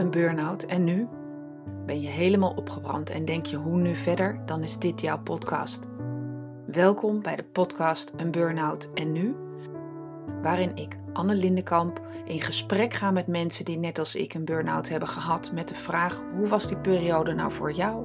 een 0.00 0.10
burn-out 0.10 0.62
en 0.62 0.84
nu? 0.84 1.08
Ben 1.86 2.00
je 2.00 2.08
helemaal 2.08 2.50
opgebrand 2.50 3.10
en 3.10 3.24
denk 3.24 3.46
je 3.46 3.56
hoe 3.56 3.76
nu 3.76 3.94
verder? 3.94 4.42
Dan 4.46 4.62
is 4.62 4.78
dit 4.78 5.00
jouw 5.00 5.18
podcast. 5.18 5.80
Welkom 6.66 7.22
bij 7.22 7.36
de 7.36 7.44
podcast 7.44 8.12
Een 8.16 8.30
Burn-out 8.30 8.88
en 8.94 9.12
nu, 9.12 9.36
waarin 10.42 10.76
ik, 10.76 10.96
Anne 11.12 11.34
Lindenkamp, 11.34 12.00
in 12.24 12.40
gesprek 12.40 12.94
ga 12.94 13.10
met 13.10 13.26
mensen 13.26 13.64
die 13.64 13.78
net 13.78 13.98
als 13.98 14.14
ik 14.14 14.34
een 14.34 14.44
burn-out 14.44 14.88
hebben 14.88 15.08
gehad 15.08 15.52
met 15.52 15.68
de 15.68 15.74
vraag 15.74 16.22
hoe 16.36 16.46
was 16.46 16.68
die 16.68 16.76
periode 16.76 17.34
nou 17.34 17.52
voor 17.52 17.72
jou? 17.72 18.04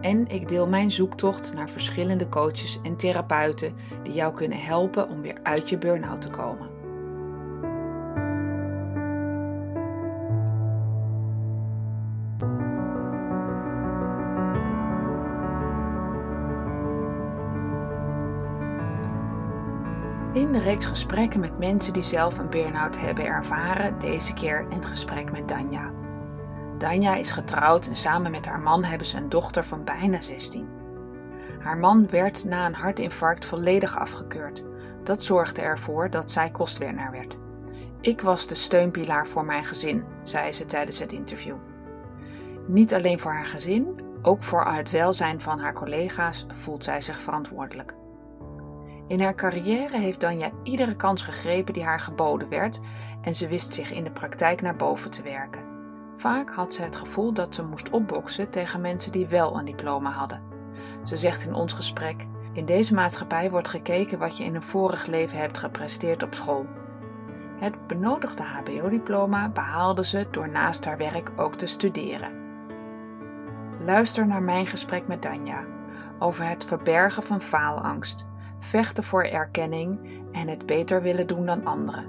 En 0.00 0.26
ik 0.26 0.48
deel 0.48 0.68
mijn 0.68 0.90
zoektocht 0.90 1.54
naar 1.54 1.70
verschillende 1.70 2.28
coaches 2.28 2.78
en 2.82 2.96
therapeuten 2.96 3.74
die 4.02 4.12
jou 4.12 4.34
kunnen 4.34 4.60
helpen 4.60 5.08
om 5.08 5.22
weer 5.22 5.38
uit 5.42 5.68
je 5.68 5.78
burn-out 5.78 6.20
te 6.20 6.30
komen. 6.30 6.69
Reeks 20.70 20.86
gesprekken 20.86 21.40
met 21.40 21.58
mensen 21.58 21.92
die 21.92 22.02
zelf 22.02 22.38
een 22.38 22.48
burn-out 22.48 22.98
hebben 22.98 23.24
ervaren, 23.24 23.98
deze 23.98 24.34
keer 24.34 24.66
een 24.70 24.84
gesprek 24.84 25.32
met 25.32 25.48
Danja. 25.48 25.90
Danja 26.78 27.14
is 27.14 27.30
getrouwd 27.30 27.86
en 27.86 27.96
samen 27.96 28.30
met 28.30 28.46
haar 28.46 28.60
man 28.60 28.84
hebben 28.84 29.06
ze 29.06 29.16
een 29.16 29.28
dochter 29.28 29.64
van 29.64 29.84
bijna 29.84 30.20
16. 30.20 30.68
Haar 31.58 31.78
man 31.78 32.08
werd 32.08 32.44
na 32.44 32.66
een 32.66 32.74
hartinfarct 32.74 33.44
volledig 33.44 33.98
afgekeurd. 33.98 34.64
Dat 35.04 35.22
zorgde 35.22 35.60
ervoor 35.60 36.10
dat 36.10 36.30
zij 36.30 36.50
kostwinnaar 36.50 37.10
werd. 37.10 37.38
Ik 38.00 38.20
was 38.20 38.46
de 38.46 38.54
steunpilaar 38.54 39.26
voor 39.26 39.44
mijn 39.44 39.64
gezin, 39.64 40.04
zei 40.22 40.52
ze 40.52 40.66
tijdens 40.66 40.98
het 40.98 41.12
interview. 41.12 41.56
Niet 42.66 42.94
alleen 42.94 43.18
voor 43.18 43.32
haar 43.32 43.46
gezin, 43.46 44.00
ook 44.22 44.42
voor 44.42 44.64
het 44.64 44.90
welzijn 44.90 45.40
van 45.40 45.58
haar 45.58 45.74
collega's 45.74 46.46
voelt 46.52 46.84
zij 46.84 47.00
zich 47.00 47.18
verantwoordelijk. 47.20 47.99
In 49.10 49.20
haar 49.20 49.34
carrière 49.34 49.98
heeft 49.98 50.20
Danja 50.20 50.50
iedere 50.62 50.96
kans 50.96 51.22
gegrepen 51.22 51.72
die 51.72 51.84
haar 51.84 52.00
geboden 52.00 52.48
werd 52.48 52.80
en 53.20 53.34
ze 53.34 53.48
wist 53.48 53.72
zich 53.72 53.92
in 53.92 54.04
de 54.04 54.10
praktijk 54.10 54.62
naar 54.62 54.76
boven 54.76 55.10
te 55.10 55.22
werken. 55.22 55.62
Vaak 56.16 56.50
had 56.50 56.74
ze 56.74 56.82
het 56.82 56.96
gevoel 56.96 57.32
dat 57.32 57.54
ze 57.54 57.62
moest 57.62 57.90
opboksen 57.90 58.50
tegen 58.50 58.80
mensen 58.80 59.12
die 59.12 59.26
wel 59.26 59.58
een 59.58 59.64
diploma 59.64 60.10
hadden. 60.10 60.42
Ze 61.04 61.16
zegt 61.16 61.46
in 61.46 61.54
ons 61.54 61.72
gesprek: 61.72 62.26
In 62.52 62.64
deze 62.64 62.94
maatschappij 62.94 63.50
wordt 63.50 63.68
gekeken 63.68 64.18
wat 64.18 64.36
je 64.36 64.44
in 64.44 64.54
een 64.54 64.62
vorig 64.62 65.06
leven 65.06 65.38
hebt 65.38 65.58
gepresteerd 65.58 66.22
op 66.22 66.34
school. 66.34 66.66
Het 67.58 67.86
benodigde 67.86 68.42
HBO-diploma 68.42 69.48
behaalde 69.48 70.04
ze 70.04 70.26
door 70.30 70.48
naast 70.48 70.84
haar 70.84 70.96
werk 70.96 71.32
ook 71.36 71.54
te 71.54 71.66
studeren. 71.66 72.32
Luister 73.80 74.26
naar 74.26 74.42
mijn 74.42 74.66
gesprek 74.66 75.06
met 75.06 75.22
Danja 75.22 75.64
over 76.18 76.48
het 76.48 76.64
verbergen 76.64 77.22
van 77.22 77.40
faalangst 77.40 78.28
vechten 78.60 79.04
voor 79.04 79.24
erkenning 79.24 79.98
en 80.32 80.48
het 80.48 80.66
beter 80.66 81.02
willen 81.02 81.26
doen 81.26 81.46
dan 81.46 81.66
anderen. 81.66 82.04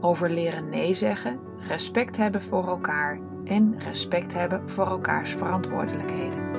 Over 0.00 0.30
leren 0.30 0.68
nee 0.68 0.94
zeggen, 0.94 1.38
respect 1.58 2.16
hebben 2.16 2.42
voor 2.42 2.68
elkaar 2.68 3.18
en 3.44 3.78
respect 3.78 4.34
hebben 4.34 4.68
voor 4.70 4.86
elkaars 4.86 5.30
verantwoordelijkheden. 5.30 6.51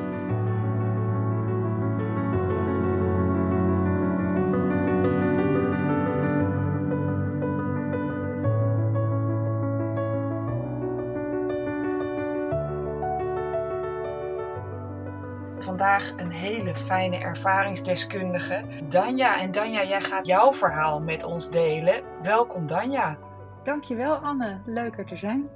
Vandaag 15.64 16.14
een 16.18 16.32
hele 16.32 16.76
fijne 16.76 17.18
ervaringsdeskundige, 17.18 18.66
Danja. 18.88 19.40
En 19.40 19.52
Danja, 19.52 19.84
jij 19.84 20.02
gaat 20.02 20.28
jouw 20.28 20.54
verhaal 20.54 21.00
met 21.00 21.24
ons 21.24 21.50
delen. 21.50 22.04
Welkom 22.22 22.68
Danja. 22.68 23.18
Dankjewel 23.64 24.16
Anne, 24.16 24.62
leuk 24.66 24.98
er 24.98 25.06
te 25.06 25.16
zijn. 25.16 25.50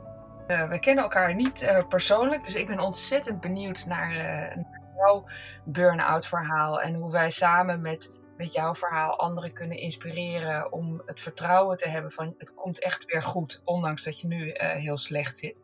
Uh, 0.48 0.70
we 0.70 0.80
kennen 0.80 1.04
elkaar 1.04 1.36
niet 1.36 1.62
uh, 1.62 1.88
persoonlijk, 1.88 2.44
dus 2.44 2.56
ik 2.56 2.68
ben 2.68 2.80
ontzettend 2.80 3.42
benieuwd 3.42 3.86
naar, 3.86 4.12
uh, 4.12 4.56
naar 4.56 4.82
jouw 4.96 5.26
burn-out 5.66 6.28
verhaal 6.28 6.82
en 6.82 6.94
hoe 6.94 7.12
wij 7.12 7.30
samen 7.30 7.82
met, 7.82 8.14
met 8.38 8.54
jouw 8.54 8.76
verhaal 8.76 9.20
anderen 9.20 9.54
kunnen 9.54 9.78
inspireren 9.78 10.72
om 10.72 11.02
het 11.06 11.20
vertrouwen 11.20 11.78
te 11.78 11.90
hebben 11.90 12.12
van 12.12 12.36
het 12.38 12.54
komt 12.54 12.84
echt 12.84 13.06
weer 13.06 13.24
goed, 13.24 13.62
ondanks 13.64 14.04
dat 14.04 14.22
je 14.22 14.28
nu 14.28 14.52
heel 14.56 14.98
slecht 14.98 15.38
zit. 15.38 15.62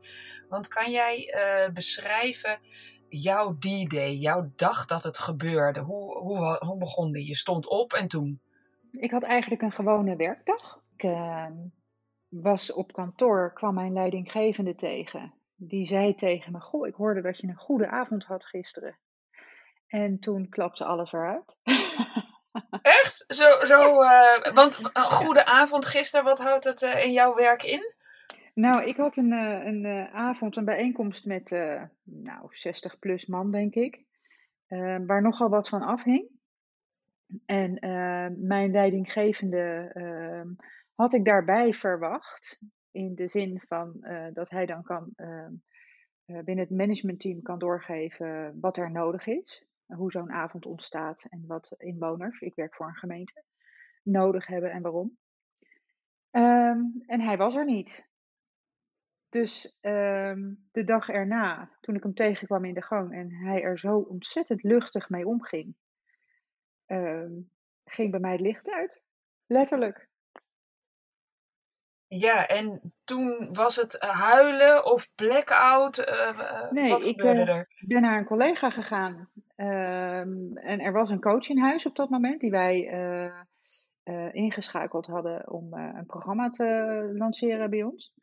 Want 0.50 0.68
kan 0.68 0.92
jij 0.92 1.34
beschrijven 1.74 2.60
jouw 3.22 3.58
D-day, 3.58 4.16
jouw 4.16 4.52
dag 4.56 4.86
dat 4.86 5.04
het 5.04 5.18
gebeurde? 5.18 5.80
Hoe, 5.80 6.18
hoe, 6.18 6.58
hoe 6.66 6.78
begon 6.78 7.12
die? 7.12 7.28
Je 7.28 7.36
stond 7.36 7.68
op 7.68 7.94
en 7.94 8.08
toen? 8.08 8.42
Ik 8.92 9.12
had 9.12 9.24
eigenlijk 9.24 9.62
een 9.62 9.72
gewone 9.72 10.16
werkdag. 10.16 10.80
Ik 10.96 11.04
uh, 11.04 11.48
was 12.28 12.74
op 12.74 12.94
kantoor, 12.94 13.54
kwam 13.54 13.74
mijn 13.74 13.94
leidinggevende 13.94 14.76
tegen. 14.76 15.34
Die 15.56 15.88
zei 15.88 16.16
tegen 16.16 16.52
me: 16.52 16.60
Goh, 16.60 16.88
ik 16.88 16.96
hoorde 16.96 17.22
dat 17.22 17.38
je 17.38 17.48
een 17.48 17.56
goede 17.56 17.88
avond 17.88 18.26
had 18.26 18.46
gisteren. 18.46 18.98
En 19.88 20.20
toen 20.20 20.50
klapte 20.50 20.86
alles 20.86 21.14
eruit. 21.14 21.58
Echt? 22.82 23.24
Zo, 23.28 23.64
zo, 23.64 24.02
uh, 24.02 24.54
want 24.54 24.80
een 24.94 25.04
goede 25.04 25.46
avond 25.46 25.86
gisteren, 25.86 26.26
wat 26.26 26.42
houdt 26.42 26.64
het 26.64 26.82
uh, 26.82 27.04
in 27.04 27.12
jouw 27.12 27.36
werk 27.36 27.64
in? 27.64 27.93
Nou, 28.54 28.84
ik 28.84 28.98
had 28.98 29.18
een, 29.18 29.32
eh, 29.32 29.66
een, 29.66 29.86
uh, 29.86 30.14
avond, 30.14 30.56
een 30.56 30.66
bijeenkomst 30.66 31.26
met 31.26 31.52
uh, 31.52 31.84
nou, 32.04 32.48
60 32.50 33.00
plus 33.00 33.26
man, 33.26 33.52
denk 33.52 33.74
ik. 33.74 34.06
waar 35.06 35.22
nogal 35.22 35.50
wat 35.50 35.70
van 35.70 35.82
afhing. 35.82 36.30
En 37.46 37.78
mijn 38.48 38.72
leidinggevende 38.72 39.92
ehm, 39.94 40.48
had 40.96 41.14
ik 41.14 41.26
daarbij 41.26 41.74
verwacht. 41.74 42.60
In 42.92 43.16
de 43.16 43.28
zin 43.28 43.62
van 43.68 44.06
dat 44.34 44.50
hij 44.50 44.66
dan 44.66 44.84
kan 44.84 45.12
ehm, 45.16 45.54
binnen 46.26 46.66
het 46.66 46.70
managementteam 46.70 47.42
kan 47.42 47.60
doorgeven 47.60 48.60
wat 48.60 48.78
er 48.78 48.92
nodig 48.92 49.28
is. 49.28 49.66
Hoe 49.86 50.12
zo'n 50.12 50.32
avond 50.32 50.66
ontstaat 50.66 51.26
en 51.30 51.44
wat 51.48 51.76
inwoners, 51.78 52.40
ik 52.40 52.56
werk 52.56 52.76
voor 52.76 52.88
een 52.88 52.96
gemeente, 52.96 53.44
nodig 54.04 54.48
hebben 54.48 54.72
en 54.72 54.82
waarom. 54.82 55.18
Um, 56.32 57.04
en 57.06 57.22
hij 57.22 57.38
was 57.38 57.56
er 57.56 57.66
niet. 57.66 58.12
Dus 59.34 59.78
ehm, 59.82 60.54
de 60.72 60.84
dag 60.84 61.10
erna, 61.10 61.70
toen 61.82 61.96
ik 61.96 62.04
hem 62.04 62.14
tegenkwam 62.14 62.66
in 62.66 62.74
de 62.74 62.82
gang 62.82 63.14
en 63.14 63.32
hij 63.32 63.62
er 63.62 63.80
zo 63.80 63.98
ontzettend 63.98 64.64
luchtig 64.64 65.10
mee 65.10 65.28
omging, 65.28 65.76
ehm, 66.86 67.32
ging 67.86 68.12
bij 68.12 68.20
mij 68.20 68.32
het 68.32 68.42
licht 68.42 68.70
uit. 68.70 69.02
Letterlijk. 69.48 70.08
Ja, 72.08 72.48
en 72.48 72.94
toen 73.04 73.54
was 73.54 73.76
het 73.76 73.98
eh, 73.98 74.10
huilen 74.10 74.86
of 74.86 75.10
blackout? 75.16 75.98
Uh, 75.98 76.72
nee, 76.72 76.90
wat 76.90 77.04
ik, 77.04 77.24
er? 77.24 77.68
Ik 77.80 77.88
ben 77.88 78.02
naar 78.02 78.18
een 78.18 78.26
collega 78.26 78.70
gegaan 78.70 79.30
ehm, 79.56 80.58
en 80.58 80.80
er 80.80 80.92
was 80.92 81.10
een 81.10 81.22
coach 81.22 81.50
in 81.50 81.60
huis 81.60 81.86
op 81.86 81.96
dat 81.96 82.10
moment 82.10 82.40
die 82.40 82.52
wij 82.52 82.92
ingeschakeld 84.32 85.06
hadden 85.06 85.52
om 85.52 85.74
een 85.74 86.06
programma 86.06 86.50
te 86.50 86.66
lanceren 87.14 87.70
bij 87.70 87.84
ons. 87.84 88.14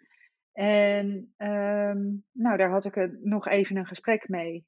En 0.52 1.34
um, 1.36 2.24
nou, 2.32 2.56
daar 2.56 2.70
had 2.70 2.84
ik 2.84 3.18
nog 3.22 3.48
even 3.48 3.76
een 3.76 3.86
gesprek 3.86 4.28
mee. 4.28 4.66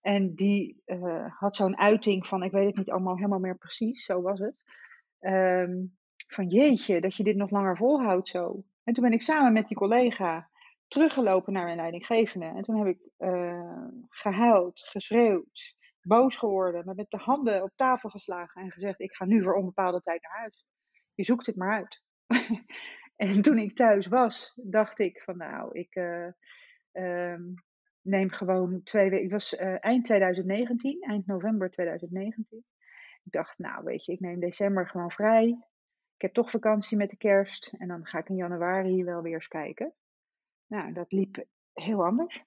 En 0.00 0.34
die 0.34 0.82
uh, 0.86 1.26
had 1.38 1.56
zo'n 1.56 1.78
uiting 1.78 2.26
van, 2.26 2.42
ik 2.42 2.52
weet 2.52 2.66
het 2.66 2.76
niet 2.76 2.90
allemaal 2.90 3.16
helemaal 3.16 3.38
meer 3.38 3.58
precies, 3.58 4.04
zo 4.04 4.22
was 4.22 4.38
het. 4.38 4.54
Um, 5.20 5.98
van 6.28 6.46
jeetje, 6.48 7.00
dat 7.00 7.16
je 7.16 7.24
dit 7.24 7.36
nog 7.36 7.50
langer 7.50 7.76
volhoudt 7.76 8.28
zo. 8.28 8.64
En 8.84 8.94
toen 8.94 9.04
ben 9.04 9.12
ik 9.12 9.22
samen 9.22 9.52
met 9.52 9.68
die 9.68 9.76
collega 9.76 10.48
teruggelopen 10.88 11.52
naar 11.52 11.64
mijn 11.64 11.76
leidinggevende. 11.76 12.46
En 12.46 12.62
toen 12.62 12.76
heb 12.76 12.86
ik 12.86 13.00
uh, 13.18 13.86
gehuild, 14.08 14.80
geschreeuwd, 14.80 15.74
boos 16.02 16.36
geworden, 16.36 16.84
maar 16.84 16.94
met 16.94 17.10
de 17.10 17.16
handen 17.16 17.62
op 17.62 17.72
tafel 17.74 18.08
geslagen 18.08 18.62
en 18.62 18.70
gezegd: 18.70 19.00
Ik 19.00 19.14
ga 19.14 19.24
nu 19.24 19.42
voor 19.42 19.54
onbepaalde 19.54 20.00
tijd 20.00 20.22
naar 20.22 20.38
huis. 20.38 20.66
Je 21.14 21.24
zoekt 21.24 21.46
het 21.46 21.56
maar 21.56 21.72
uit. 21.72 22.02
En 23.18 23.42
toen 23.42 23.58
ik 23.58 23.76
thuis 23.76 24.06
was, 24.06 24.52
dacht 24.56 24.98
ik 24.98 25.22
van 25.22 25.36
nou, 25.36 25.78
ik 25.78 25.96
uh, 25.96 26.28
um, 26.92 27.54
neem 28.02 28.30
gewoon 28.30 28.82
twee 28.82 29.10
weken. 29.10 29.24
Ik 29.24 29.30
was 29.30 29.52
uh, 29.52 29.84
eind 29.84 30.04
2019, 30.04 31.00
eind 31.00 31.26
november 31.26 31.70
2019. 31.70 32.64
Ik 33.24 33.32
dacht, 33.32 33.58
nou 33.58 33.84
weet 33.84 34.04
je, 34.04 34.12
ik 34.12 34.20
neem 34.20 34.40
december 34.40 34.88
gewoon 34.88 35.10
vrij. 35.10 35.48
Ik 36.14 36.22
heb 36.22 36.32
toch 36.32 36.50
vakantie 36.50 36.96
met 36.96 37.10
de 37.10 37.16
kerst. 37.16 37.74
En 37.78 37.88
dan 37.88 38.06
ga 38.06 38.18
ik 38.18 38.28
in 38.28 38.36
januari 38.36 39.04
wel 39.04 39.22
weer 39.22 39.34
eens 39.34 39.48
kijken. 39.48 39.94
Nou, 40.66 40.92
dat 40.92 41.12
liep 41.12 41.44
heel 41.72 42.04
anders. 42.04 42.44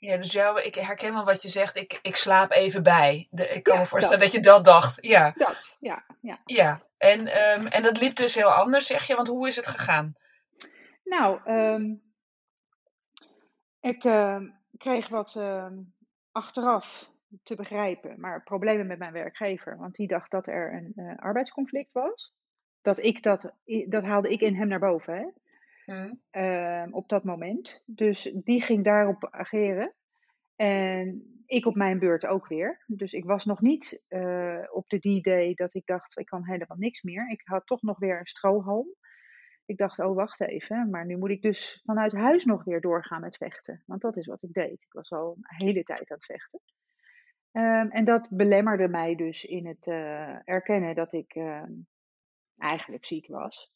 Ja, 0.00 0.16
dus 0.16 0.32
jou, 0.32 0.60
ik 0.60 0.74
herken 0.74 1.12
wel 1.12 1.24
wat 1.24 1.42
je 1.42 1.48
zegt. 1.48 1.76
Ik, 1.76 1.98
ik 2.02 2.16
slaap 2.16 2.50
even 2.50 2.82
bij. 2.82 3.28
De, 3.30 3.48
ik 3.48 3.62
kan 3.62 3.78
me 3.78 3.86
voorstellen 3.86 4.20
dat. 4.20 4.32
dat. 4.32 4.44
je 4.44 4.50
dat 4.50 4.64
dacht. 4.64 4.98
Ja, 5.00 5.32
dat, 5.36 5.76
ja. 5.80 6.04
Ja, 6.20 6.38
ja. 6.44 6.82
En, 6.96 7.20
um, 7.20 7.66
en 7.66 7.82
dat 7.82 8.00
liep 8.00 8.16
dus 8.16 8.34
heel 8.34 8.52
anders, 8.52 8.86
zeg 8.86 9.06
je. 9.06 9.14
Want 9.14 9.28
hoe 9.28 9.46
is 9.46 9.56
het 9.56 9.66
gegaan? 9.66 10.14
Nou, 11.04 11.50
um, 11.50 12.02
Ik 13.80 14.04
uh, 14.04 14.40
kreeg 14.76 15.08
wat 15.08 15.34
uh, 15.34 15.66
achteraf 16.32 17.10
te 17.42 17.54
begrijpen, 17.54 18.20
maar 18.20 18.42
problemen 18.42 18.86
met 18.86 18.98
mijn 18.98 19.12
werkgever. 19.12 19.78
Want 19.78 19.94
die 19.94 20.08
dacht 20.08 20.30
dat 20.30 20.46
er 20.46 20.74
een 20.74 20.92
uh, 20.96 21.18
arbeidsconflict 21.18 21.92
was. 21.92 22.34
Dat, 22.82 23.04
ik 23.04 23.22
dat, 23.22 23.52
dat 23.88 24.04
haalde 24.04 24.28
ik 24.28 24.40
in 24.40 24.56
hem 24.56 24.68
naar 24.68 24.78
boven. 24.78 25.14
Hè? 25.14 25.26
Mm. 25.90 26.92
op 26.92 27.08
dat 27.08 27.24
moment. 27.24 27.82
Dus 27.86 28.32
die 28.34 28.62
ging 28.62 28.84
daarop 28.84 29.28
ageren. 29.30 29.94
En 30.56 31.24
ik 31.46 31.66
op 31.66 31.74
mijn 31.74 31.98
beurt 31.98 32.26
ook 32.26 32.46
weer. 32.46 32.84
Dus 32.86 33.12
ik 33.12 33.24
was 33.24 33.44
nog 33.44 33.60
niet 33.60 34.02
uh, 34.08 34.62
op 34.72 34.88
de 34.88 34.98
D-day 34.98 35.54
dat 35.54 35.74
ik 35.74 35.86
dacht, 35.86 36.18
ik 36.18 36.26
kan 36.26 36.46
helemaal 36.46 36.76
niks 36.76 37.02
meer. 37.02 37.30
Ik 37.30 37.40
had 37.44 37.66
toch 37.66 37.82
nog 37.82 37.98
weer 37.98 38.18
een 38.18 38.26
strohalm. 38.26 38.94
Ik 39.64 39.76
dacht, 39.76 39.98
oh 39.98 40.14
wacht 40.14 40.40
even, 40.40 40.90
maar 40.90 41.06
nu 41.06 41.16
moet 41.16 41.30
ik 41.30 41.42
dus 41.42 41.80
vanuit 41.84 42.12
huis 42.12 42.44
nog 42.44 42.64
weer 42.64 42.80
doorgaan 42.80 43.20
met 43.20 43.36
vechten. 43.36 43.82
Want 43.86 44.00
dat 44.00 44.16
is 44.16 44.26
wat 44.26 44.42
ik 44.42 44.52
deed. 44.52 44.82
Ik 44.82 44.92
was 44.92 45.10
al 45.10 45.36
een 45.40 45.66
hele 45.66 45.82
tijd 45.82 46.10
aan 46.10 46.16
het 46.16 46.24
vechten. 46.24 46.60
Um, 47.52 47.90
en 47.90 48.04
dat 48.04 48.28
belemmerde 48.30 48.88
mij 48.88 49.14
dus 49.14 49.44
in 49.44 49.66
het 49.66 49.86
uh, 49.86 50.48
erkennen 50.48 50.94
dat 50.94 51.12
ik 51.12 51.34
uh, 51.34 51.62
eigenlijk 52.56 53.04
ziek 53.04 53.26
was. 53.26 53.72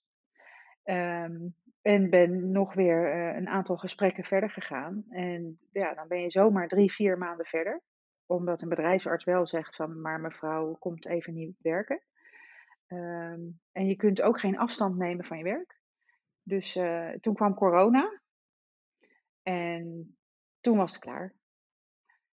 En 1.85 2.11
ben 2.11 2.51
nog 2.51 2.75
weer 2.75 3.15
uh, 3.15 3.37
een 3.37 3.49
aantal 3.49 3.77
gesprekken 3.77 4.25
verder 4.25 4.51
gegaan. 4.51 5.05
En 5.09 5.59
ja, 5.73 5.95
dan 5.95 6.09
ben 6.09 6.21
je 6.21 6.31
zomaar 6.31 6.69
drie, 6.69 6.93
vier 6.93 7.19
maanden 7.19 7.47
verder. 7.47 7.83
Omdat 8.27 8.63
een 8.63 8.69
bedrijfsarts 8.69 9.25
wel 9.25 9.47
zegt 9.47 9.77
van, 9.77 10.01
maar 10.01 10.21
mevrouw 10.21 10.75
komt 10.75 11.07
even 11.07 11.35
niet 11.35 11.57
werken. 11.59 12.03
Um, 12.89 13.61
en 13.73 13.87
je 13.87 13.97
kunt 13.97 14.23
ook 14.23 14.41
geen 14.41 14.59
afstand 14.59 14.97
nemen 14.97 15.25
van 15.25 15.39
je 15.39 15.45
werk. 15.45 15.81
Dus 16.43 16.77
uh, 16.77 17.11
toen 17.11 17.35
kwam 17.35 17.55
corona. 17.55 18.21
En 19.43 20.17
toen 20.61 20.77
was 20.77 20.93
het 20.93 21.01
klaar. 21.01 21.35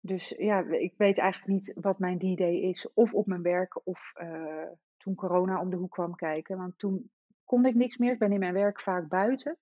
Dus 0.00 0.28
ja, 0.28 0.60
ik 0.60 0.94
weet 0.96 1.18
eigenlijk 1.18 1.52
niet 1.52 1.72
wat 1.80 1.98
mijn 1.98 2.18
D-day 2.18 2.54
is. 2.54 2.92
Of 2.94 3.14
op 3.14 3.26
mijn 3.26 3.42
werk 3.42 3.86
of 3.86 4.12
uh, 4.22 4.68
toen 4.96 5.14
corona 5.14 5.60
om 5.60 5.70
de 5.70 5.76
hoek 5.76 5.90
kwam 5.90 6.14
kijken. 6.14 6.56
Want 6.56 6.78
toen 6.78 7.10
kon 7.46 7.64
ik 7.64 7.74
niks 7.74 7.96
meer. 7.96 8.12
Ik 8.12 8.18
ben 8.18 8.32
in 8.32 8.38
mijn 8.38 8.54
werk 8.54 8.80
vaak 8.80 9.08
buiten. 9.08 9.58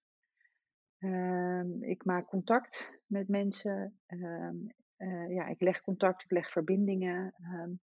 Um, 0.98 1.82
ik 1.82 2.04
maak 2.04 2.26
contact 2.26 3.00
met 3.06 3.28
mensen. 3.28 3.98
Um, 4.06 4.74
uh, 4.98 5.34
ja, 5.34 5.46
ik 5.46 5.60
leg 5.60 5.80
contact, 5.80 6.22
ik 6.24 6.30
leg 6.30 6.50
verbindingen. 6.50 7.34
Um, 7.52 7.80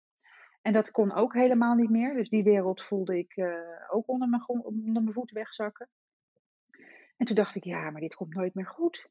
en 0.62 0.74
dat 0.74 0.92
kon 0.92 1.14
ook 1.14 1.34
helemaal 1.34 1.76
niet 1.76 1.90
meer. 1.90 2.14
Dus 2.14 2.30
die 2.30 2.44
wereld 2.44 2.84
voelde 2.84 3.18
ik 3.18 3.38
uh, 3.38 3.54
ook 3.90 4.08
onder 4.08 4.30
mijn, 4.30 4.44
onder 4.48 5.04
mijn 5.04 5.14
voet 5.14 5.32
wegzakken. 5.32 5.90
En 7.18 7.26
toen 7.26 7.36
dacht 7.36 7.56
ik, 7.56 7.64
ja, 7.64 7.90
maar 7.90 8.02
dit 8.02 8.16
komt 8.16 8.36
nooit 8.36 8.54
meer 8.54 8.68
goed. 8.68 9.10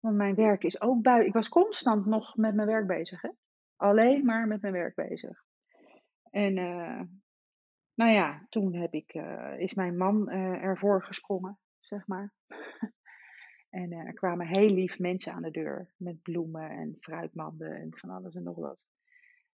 Want 0.00 0.16
mijn 0.16 0.34
werk 0.34 0.64
is 0.64 0.80
ook 0.80 1.02
buiten. 1.02 1.28
Ik 1.28 1.34
was 1.34 1.48
constant 1.48 2.06
nog 2.06 2.36
met 2.36 2.54
mijn 2.54 2.68
werk 2.68 2.86
bezig. 2.86 3.22
Hè? 3.22 3.30
Alleen 3.76 4.24
maar 4.24 4.46
met 4.46 4.60
mijn 4.60 4.72
werk 4.72 4.94
bezig. 4.94 5.44
En 6.30 6.56
uh, 6.56 7.00
nou 7.98 8.12
ja, 8.12 8.46
toen 8.48 8.74
heb 8.74 8.92
ik, 8.92 9.14
uh, 9.14 9.58
is 9.58 9.74
mijn 9.74 9.96
man 9.96 10.28
uh, 10.28 10.62
ervoor 10.62 11.02
gesprongen, 11.02 11.58
zeg 11.80 12.06
maar. 12.06 12.32
en 13.80 13.92
uh, 13.92 13.98
er 13.98 14.14
kwamen 14.14 14.46
heel 14.46 14.70
lief 14.70 14.98
mensen 14.98 15.32
aan 15.32 15.42
de 15.42 15.50
deur 15.50 15.88
met 15.96 16.22
bloemen 16.22 16.70
en 16.70 16.96
fruitmanden 17.00 17.74
en 17.74 17.88
van 17.90 18.10
alles 18.10 18.34
en 18.34 18.42
nog 18.42 18.56
wat. 18.56 18.78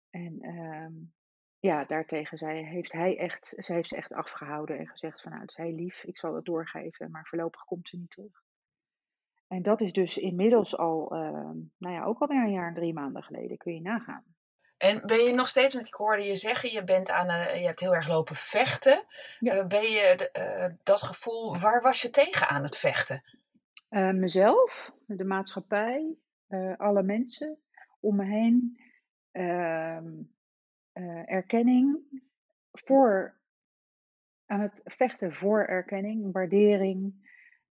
En 0.09 0.45
um, 0.45 1.13
ja, 1.59 1.86
daartegen 1.86 2.38
zei, 2.38 2.63
heeft 2.65 2.91
hij 2.91 3.18
echt, 3.18 3.53
ze 3.57 3.74
heeft 3.74 3.89
ze 3.89 3.95
echt 3.95 4.13
afgehouden 4.13 4.77
en 4.77 4.88
gezegd 4.88 5.21
van 5.21 5.31
nou, 5.31 5.44
is 5.44 5.56
heel 5.56 5.74
lief, 5.75 6.03
ik 6.03 6.18
zal 6.18 6.36
het 6.36 6.45
doorgeven, 6.45 7.12
maar 7.12 7.25
voorlopig 7.25 7.63
komt 7.63 7.89
ze 7.89 7.97
niet 7.97 8.09
terug. 8.09 8.44
En 9.47 9.62
dat 9.62 9.81
is 9.81 9.91
dus 9.91 10.18
inmiddels 10.18 10.77
al, 10.77 11.15
uh, 11.15 11.51
nou 11.77 11.95
ja, 11.95 12.03
ook 12.03 12.19
alweer 12.19 12.44
een 12.44 12.51
jaar 12.51 12.68
en 12.68 12.74
drie 12.74 12.94
maanden 12.94 13.24
geleden, 13.24 13.57
kun 13.57 13.74
je 13.74 13.81
nagaan. 13.81 14.24
En 14.80 15.02
ben 15.06 15.24
je 15.24 15.34
nog 15.34 15.48
steeds, 15.48 15.74
want 15.74 15.88
ik 15.88 15.94
hoorde 15.94 16.24
je 16.24 16.36
zeggen, 16.36 16.72
je, 16.72 16.84
bent 16.84 17.12
aan, 17.12 17.30
uh, 17.30 17.60
je 17.60 17.66
hebt 17.66 17.80
heel 17.80 17.96
erg 17.96 18.08
lopen 18.08 18.36
vechten. 18.36 19.04
Ja. 19.40 19.56
Uh, 19.56 19.66
ben 19.66 19.84
je 19.84 20.30
uh, 20.38 20.76
dat 20.84 21.02
gevoel, 21.02 21.58
waar 21.58 21.81
was 21.81 22.02
je 22.02 22.10
tegen 22.10 22.48
aan 22.48 22.64
het 22.64 22.78
vechten? 22.78 23.24
mezelf, 24.14 24.92
de 25.06 25.24
maatschappij, 25.24 26.16
alle 26.78 27.04
mensen 27.04 27.58
om 28.00 28.16
me 28.16 28.26
heen. 28.26 28.80
Ehm, 29.31 30.08
erkenning 31.25 31.98
voor, 32.72 33.36
aan 34.46 34.62
het 34.62 34.82
vechten 34.84 35.34
voor 35.34 35.66
erkenning, 35.66 36.32
waardering, 36.32 37.14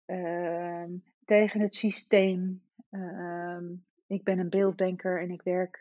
ehm, 0.05 0.91
tegen 1.25 1.61
het 1.61 1.75
systeem. 1.75 2.62
Ehm, 2.91 3.64
ik 4.06 4.25
ben 4.25 4.38
een 4.38 4.50
beelddenker 4.50 5.20
en 5.20 5.31
ik 5.31 5.43
werk 5.43 5.79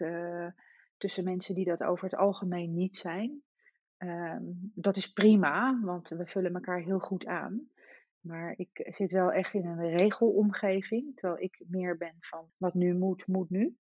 tussen 0.98 1.24
mensen 1.24 1.56
die 1.56 1.66
dat 1.66 1.84
over 1.84 2.04
het 2.04 2.16
algemeen 2.16 2.74
niet 2.74 2.98
zijn. 2.98 3.44
Um, 3.98 4.72
dat 4.76 4.98
is 4.98 5.12
prima, 5.12 5.80
want 5.82 6.10
we 6.10 6.26
vullen 6.26 6.54
elkaar 6.54 6.80
heel 6.80 7.00
goed 7.00 7.26
aan. 7.26 7.70
Maar 8.20 8.54
ik 8.58 8.88
zit 8.90 9.12
wel 9.12 9.32
echt 9.32 9.54
in 9.54 9.66
een 9.66 9.98
regelomgeving, 9.98 11.16
terwijl 11.16 11.42
ik 11.42 11.64
meer 11.68 11.98
ben 11.98 12.16
van 12.20 12.50
wat 12.58 12.74
nu 12.74 12.96
moet, 12.96 13.28
moet 13.28 13.50
nu. 13.50 13.78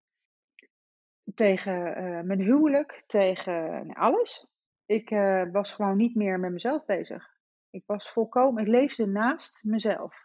Tegen 1.35 2.03
uh, 2.03 2.21
mijn 2.21 2.41
huwelijk, 2.41 3.03
tegen 3.07 3.93
alles. 3.93 4.47
Ik 4.85 5.11
uh, 5.11 5.51
was 5.51 5.73
gewoon 5.73 5.97
niet 5.97 6.15
meer 6.15 6.39
met 6.39 6.51
mezelf 6.51 6.85
bezig. 6.85 7.33
Ik 7.69 7.83
was 7.85 8.11
volkomen, 8.11 8.63
ik 8.63 8.69
leefde 8.69 9.05
naast 9.05 9.63
mezelf. 9.63 10.15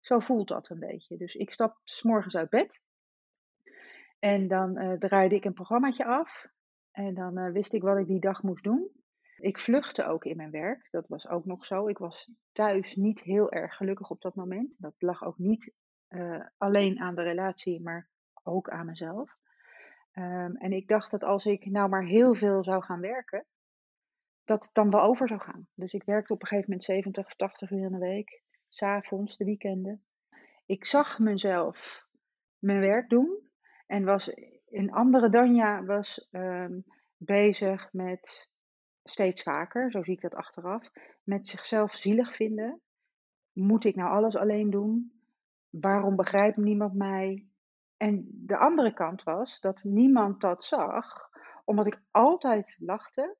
Zo 0.00 0.18
voelt 0.18 0.48
dat 0.48 0.68
een 0.68 0.78
beetje. 0.78 1.16
Dus 1.16 1.34
ik 1.34 1.52
stap 1.52 1.80
s 1.84 2.02
morgens 2.02 2.36
uit 2.36 2.50
bed. 2.50 2.80
En 4.20 4.48
dan 4.48 4.78
uh, 4.78 4.92
draaide 4.92 5.34
ik 5.34 5.44
een 5.44 5.52
programmaatje 5.52 6.04
af. 6.04 6.46
En 6.90 7.14
dan 7.14 7.38
uh, 7.38 7.52
wist 7.52 7.72
ik 7.72 7.82
wat 7.82 7.98
ik 7.98 8.06
die 8.06 8.20
dag 8.20 8.42
moest 8.42 8.64
doen. 8.64 8.90
Ik 9.36 9.58
vluchtte 9.58 10.04
ook 10.04 10.24
in 10.24 10.36
mijn 10.36 10.50
werk. 10.50 10.88
Dat 10.90 11.08
was 11.08 11.28
ook 11.28 11.44
nog 11.44 11.66
zo. 11.66 11.88
Ik 11.88 11.98
was 11.98 12.30
thuis 12.52 12.96
niet 12.96 13.20
heel 13.20 13.50
erg 13.50 13.76
gelukkig 13.76 14.10
op 14.10 14.20
dat 14.20 14.34
moment. 14.34 14.76
Dat 14.78 14.94
lag 14.98 15.24
ook 15.24 15.38
niet 15.38 15.72
uh, 16.08 16.46
alleen 16.56 17.00
aan 17.00 17.14
de 17.14 17.22
relatie, 17.22 17.82
maar 17.82 18.08
ook 18.42 18.68
aan 18.70 18.86
mezelf. 18.86 19.38
Um, 20.12 20.56
en 20.56 20.72
ik 20.72 20.88
dacht 20.88 21.10
dat 21.10 21.22
als 21.22 21.44
ik 21.44 21.64
nou 21.64 21.88
maar 21.88 22.04
heel 22.04 22.34
veel 22.34 22.64
zou 22.64 22.82
gaan 22.82 23.00
werken, 23.00 23.46
dat 24.44 24.64
het 24.64 24.74
dan 24.74 24.90
wel 24.90 25.02
over 25.02 25.28
zou 25.28 25.40
gaan. 25.40 25.68
Dus 25.74 25.92
ik 25.92 26.04
werkte 26.04 26.32
op 26.32 26.40
een 26.40 26.46
gegeven 26.46 26.70
moment 26.70 26.88
70 26.88 27.26
of 27.26 27.36
80 27.36 27.70
uur 27.70 27.84
in 27.84 27.92
de 27.92 27.98
week. 27.98 28.42
S'avonds, 28.68 29.36
de 29.36 29.44
weekenden. 29.44 30.04
Ik 30.66 30.84
zag 30.84 31.18
mezelf 31.18 32.06
mijn 32.58 32.80
werk 32.80 33.08
doen. 33.08 33.49
En 33.90 34.04
was 34.04 34.32
een 34.68 34.92
andere 34.92 35.30
Danja 35.30 35.84
was 35.84 36.28
um, 36.30 36.84
bezig 37.16 37.92
met 37.92 38.48
steeds 39.04 39.42
vaker, 39.42 39.90
zo 39.90 40.02
zie 40.02 40.14
ik 40.14 40.20
dat 40.20 40.34
achteraf, 40.34 40.90
met 41.24 41.46
zichzelf 41.48 41.94
zielig 41.94 42.36
vinden. 42.36 42.80
Moet 43.52 43.84
ik 43.84 43.94
nou 43.94 44.10
alles 44.10 44.36
alleen 44.36 44.70
doen? 44.70 45.12
Waarom 45.70 46.16
begrijpt 46.16 46.56
niemand 46.56 46.94
mij? 46.94 47.46
En 47.96 48.28
de 48.30 48.56
andere 48.56 48.92
kant 48.92 49.22
was 49.22 49.60
dat 49.60 49.82
niemand 49.82 50.40
dat 50.40 50.64
zag, 50.64 51.28
omdat 51.64 51.86
ik 51.86 52.02
altijd 52.10 52.76
lachte, 52.78 53.36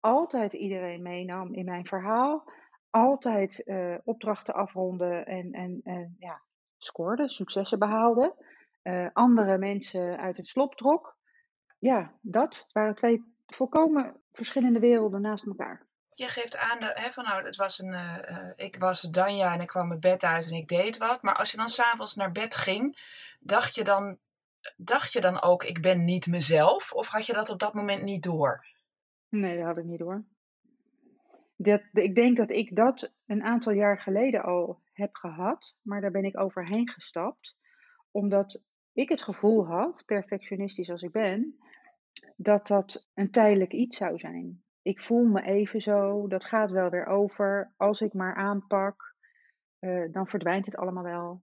altijd 0.00 0.52
iedereen 0.52 1.02
meenam 1.02 1.54
in 1.54 1.64
mijn 1.64 1.86
verhaal, 1.86 2.52
altijd 2.90 3.62
uh, 3.66 3.98
opdrachten 4.04 4.54
afronde 4.54 5.14
en, 5.14 5.52
en, 5.52 5.80
en 5.82 6.16
ja, 6.18 6.42
scoorde, 6.76 7.28
successen 7.28 7.78
behaalde 7.78 8.34
uh, 8.84 9.08
andere 9.12 9.58
mensen 9.58 10.18
uit 10.18 10.36
het 10.36 10.46
slop 10.46 10.74
trok. 10.74 11.16
Ja, 11.78 12.18
dat 12.20 12.66
waren 12.72 12.94
twee 12.94 13.22
volkomen 13.46 14.20
verschillende 14.32 14.78
werelden 14.78 15.20
naast 15.20 15.46
elkaar. 15.46 15.86
Je 16.10 16.28
geeft 16.28 16.58
aan 16.58 16.78
de, 16.78 16.90
hè, 16.94 17.10
van 17.10 17.24
nou, 17.24 17.44
het 17.44 17.56
was 17.56 17.78
een, 17.78 17.92
uh, 17.92 18.50
ik 18.56 18.76
was 18.76 19.00
Danja 19.00 19.52
en 19.52 19.60
ik 19.60 19.66
kwam 19.66 19.88
mijn 19.88 20.00
bed 20.00 20.24
uit 20.24 20.48
en 20.48 20.56
ik 20.56 20.68
deed 20.68 20.98
wat. 20.98 21.22
Maar 21.22 21.34
als 21.34 21.50
je 21.50 21.56
dan 21.56 21.68
s'avonds 21.68 22.14
naar 22.14 22.32
bed 22.32 22.56
ging, 22.56 22.98
dacht 23.40 23.74
je 23.74 23.84
dan, 23.84 24.18
dacht 24.76 25.12
je 25.12 25.20
dan 25.20 25.42
ook, 25.42 25.64
ik 25.64 25.82
ben 25.82 26.04
niet 26.04 26.26
mezelf? 26.26 26.92
Of 26.92 27.08
had 27.08 27.26
je 27.26 27.32
dat 27.32 27.50
op 27.50 27.58
dat 27.58 27.74
moment 27.74 28.02
niet 28.02 28.22
door? 28.22 28.66
Nee, 29.28 29.56
dat 29.56 29.66
had 29.66 29.78
ik 29.78 29.84
niet 29.84 29.98
door. 29.98 30.24
Dat, 31.56 31.82
ik 31.92 32.14
denk 32.14 32.36
dat 32.36 32.50
ik 32.50 32.76
dat 32.76 33.12
een 33.26 33.42
aantal 33.42 33.72
jaar 33.72 34.00
geleden 34.00 34.42
al 34.42 34.82
heb 34.92 35.14
gehad, 35.14 35.76
maar 35.82 36.00
daar 36.00 36.10
ben 36.10 36.24
ik 36.24 36.40
overheen 36.40 36.88
gestapt. 36.88 37.56
Omdat 38.10 38.62
ik 38.94 39.08
het 39.08 39.22
gevoel 39.22 39.66
had, 39.66 40.02
perfectionistisch 40.06 40.90
als 40.90 41.02
ik 41.02 41.12
ben, 41.12 41.58
dat 42.36 42.66
dat 42.66 43.08
een 43.14 43.30
tijdelijk 43.30 43.72
iets 43.72 43.96
zou 43.96 44.18
zijn. 44.18 44.62
Ik 44.82 45.00
voel 45.00 45.24
me 45.24 45.42
even 45.42 45.80
zo, 45.80 46.28
dat 46.28 46.44
gaat 46.44 46.70
wel 46.70 46.90
weer 46.90 47.06
over. 47.06 47.72
Als 47.76 48.00
ik 48.00 48.12
maar 48.12 48.34
aanpak, 48.34 49.14
uh, 49.80 50.12
dan 50.12 50.26
verdwijnt 50.26 50.66
het 50.66 50.76
allemaal 50.76 51.02
wel. 51.02 51.42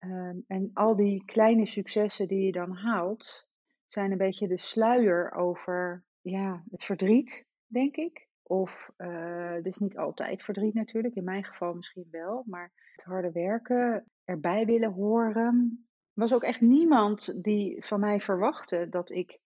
Uh, 0.00 0.34
en 0.46 0.70
al 0.72 0.96
die 0.96 1.24
kleine 1.24 1.66
successen 1.66 2.28
die 2.28 2.44
je 2.44 2.52
dan 2.52 2.76
haalt, 2.76 3.46
zijn 3.86 4.10
een 4.10 4.18
beetje 4.18 4.48
de 4.48 4.58
sluier 4.58 5.32
over 5.32 6.04
ja, 6.20 6.58
het 6.70 6.84
verdriet, 6.84 7.46
denk 7.66 7.96
ik. 7.96 8.28
Of, 8.42 8.90
uh, 8.96 9.50
het 9.50 9.66
is 9.66 9.76
niet 9.76 9.96
altijd 9.96 10.42
verdriet 10.42 10.74
natuurlijk, 10.74 11.14
in 11.14 11.24
mijn 11.24 11.44
geval 11.44 11.74
misschien 11.74 12.08
wel, 12.10 12.42
maar 12.46 12.72
het 12.92 13.04
harde 13.04 13.32
werken, 13.32 14.10
erbij 14.24 14.64
willen 14.64 14.92
horen, 14.92 15.86
was 16.12 16.34
ook 16.34 16.42
echt 16.42 16.60
niemand 16.60 17.42
die 17.44 17.84
van 17.84 18.00
mij 18.00 18.20
verwachtte 18.20 18.88
dat 18.88 19.10
ik 19.10 19.38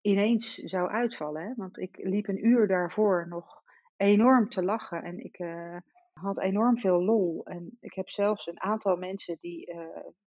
ineens 0.00 0.54
zou 0.54 0.88
uitvallen. 0.88 1.42
Hè? 1.42 1.52
Want 1.56 1.78
ik 1.78 1.96
liep 2.02 2.28
een 2.28 2.46
uur 2.46 2.66
daarvoor 2.66 3.26
nog 3.28 3.62
enorm 3.96 4.48
te 4.48 4.64
lachen 4.64 5.02
en 5.02 5.24
ik 5.24 5.38
uh, 5.38 5.76
had 6.12 6.40
enorm 6.40 6.78
veel 6.78 7.02
lol. 7.02 7.44
En 7.44 7.76
ik 7.80 7.94
heb 7.94 8.10
zelfs 8.10 8.46
een 8.46 8.60
aantal 8.60 8.96
mensen 8.96 9.36
die 9.40 9.72
uh, 9.72 9.86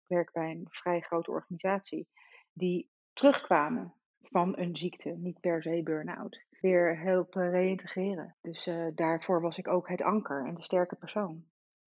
werken 0.06 0.32
bij 0.32 0.50
een 0.50 0.66
vrij 0.70 1.00
grote 1.00 1.30
organisatie, 1.30 2.04
die 2.52 2.90
terugkwamen 3.12 3.94
van 4.20 4.58
een 4.58 4.76
ziekte, 4.76 5.10
niet 5.10 5.40
per 5.40 5.62
se 5.62 5.80
burn-out, 5.82 6.44
weer 6.60 6.98
helpen 6.98 7.50
reïntegreren. 7.50 8.36
Dus 8.40 8.66
uh, 8.66 8.86
daarvoor 8.94 9.40
was 9.40 9.58
ik 9.58 9.68
ook 9.68 9.88
het 9.88 10.02
anker 10.02 10.46
en 10.46 10.54
de 10.54 10.62
sterke 10.62 10.96
persoon. 10.96 11.44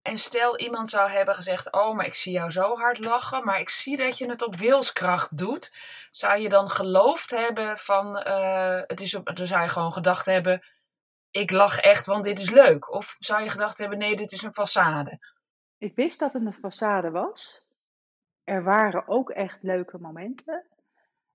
En 0.02 0.18
stel 0.18 0.58
iemand 0.58 0.90
zou 0.90 1.10
hebben 1.10 1.34
gezegd: 1.34 1.72
Oh, 1.72 1.96
maar 1.96 2.06
ik 2.06 2.14
zie 2.14 2.32
jou 2.32 2.50
zo 2.50 2.76
hard 2.76 3.04
lachen, 3.04 3.44
maar 3.44 3.60
ik 3.60 3.68
zie 3.68 3.96
dat 3.96 4.18
je 4.18 4.28
het 4.30 4.46
op 4.46 4.54
wilskracht 4.54 5.38
doet. 5.38 5.74
Zou 6.10 6.40
je 6.40 6.48
dan 6.48 6.68
geloofd 6.68 7.30
hebben 7.30 7.78
van: 7.78 8.06
uh, 8.26 8.80
het 8.86 9.00
is 9.00 9.14
op, 9.14 9.36
dan 9.36 9.46
zou 9.46 9.62
je 9.62 9.68
gewoon 9.68 9.92
gedacht 9.92 10.26
hebben: 10.26 10.62
Ik 11.30 11.50
lach 11.50 11.78
echt, 11.78 12.06
want 12.06 12.24
dit 12.24 12.38
is 12.38 12.50
leuk? 12.50 12.92
Of 12.92 13.16
zou 13.18 13.42
je 13.42 13.48
gedacht 13.48 13.78
hebben: 13.78 13.98
Nee, 13.98 14.16
dit 14.16 14.32
is 14.32 14.42
een 14.42 14.54
façade? 14.54 15.18
Ik 15.78 15.94
wist 15.94 16.18
dat 16.18 16.32
het 16.32 16.44
een 16.44 16.72
façade 16.72 17.10
was. 17.10 17.66
Er 18.44 18.64
waren 18.64 19.08
ook 19.08 19.30
echt 19.30 19.62
leuke 19.62 19.98
momenten. 19.98 20.66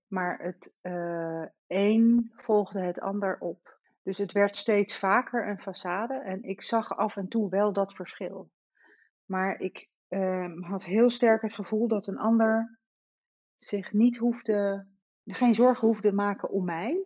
Maar 0.06 0.38
het 0.38 0.72
uh, 0.82 1.44
een 1.66 2.32
volgde 2.36 2.80
het 2.80 3.00
ander 3.00 3.36
op. 3.40 3.76
Dus 4.02 4.18
het 4.18 4.32
werd 4.32 4.56
steeds 4.56 4.98
vaker 4.98 5.48
een 5.48 5.60
façade 5.60 6.24
en 6.24 6.42
ik 6.42 6.62
zag 6.62 6.96
af 6.96 7.16
en 7.16 7.28
toe 7.28 7.50
wel 7.50 7.72
dat 7.72 7.94
verschil. 7.94 8.50
Maar 9.28 9.60
ik 9.60 9.88
uh, 10.08 10.52
had 10.60 10.84
heel 10.84 11.10
sterk 11.10 11.42
het 11.42 11.52
gevoel 11.52 11.88
dat 11.88 12.06
een 12.06 12.18
ander 12.18 12.78
zich 13.58 13.92
niet 13.92 14.16
hoefde, 14.16 14.86
geen 15.24 15.54
zorgen 15.54 15.86
hoefde 15.88 16.12
maken 16.12 16.50
om 16.50 16.64
mij. 16.64 17.04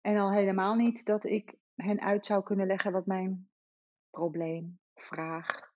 En 0.00 0.16
al 0.16 0.32
helemaal 0.32 0.74
niet 0.74 1.04
dat 1.04 1.24
ik 1.24 1.54
hen 1.74 2.00
uit 2.00 2.26
zou 2.26 2.42
kunnen 2.42 2.66
leggen 2.66 2.92
wat 2.92 3.06
mijn 3.06 3.48
probleem, 4.10 4.78
vraag, 4.94 5.72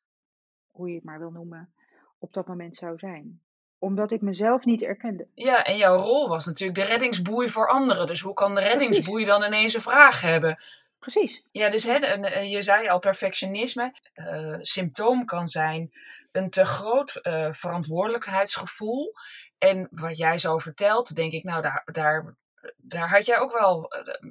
hoe 0.71 0.89
je 0.89 0.95
het 0.95 1.05
maar 1.05 1.19
wil 1.19 1.31
noemen, 1.31 1.73
op 2.19 2.33
dat 2.33 2.47
moment 2.47 2.77
zou 2.77 2.99
zijn 2.99 3.41
omdat 3.83 4.13
ik 4.13 4.21
mezelf 4.21 4.65
niet 4.65 4.83
erkende. 4.83 5.27
Ja, 5.35 5.65
en 5.65 5.77
jouw 5.77 5.97
rol 5.97 6.29
was 6.29 6.47
natuurlijk 6.47 6.79
de 6.79 6.85
reddingsboei 6.85 7.49
voor 7.49 7.69
anderen. 7.69 8.07
Dus 8.07 8.21
hoe 8.21 8.35
kan 8.35 8.55
de 8.55 8.61
reddingsboei 8.61 9.25
dan 9.25 9.45
ineens 9.45 9.75
een 9.75 9.81
vraag 9.81 10.21
hebben? 10.21 10.59
Precies. 11.03 11.43
Ja, 11.51 11.71
dus 11.71 11.85
hè, 11.85 11.97
je 12.41 12.63
zei 12.63 12.89
al, 12.89 12.99
perfectionisme. 12.99 13.95
Uh, 14.15 14.57
symptoom 14.61 15.25
kan 15.25 15.49
zijn 15.49 15.91
een 16.33 16.51
te 16.51 16.65
groot 16.65 17.21
uh, 17.23 17.53
verantwoordelijkheidsgevoel. 17.53 19.13
En 19.59 19.89
wat 19.91 20.17
jij 20.17 20.39
zo 20.39 20.59
vertelt, 20.59 21.17
denk 21.17 21.33
ik, 21.33 21.45
nou, 21.45 21.63
daar, 21.63 21.83
daar, 21.93 22.35
daar 22.77 23.11
had 23.11 23.27
jij 23.27 23.39
ook 23.39 23.53
wel 23.53 23.87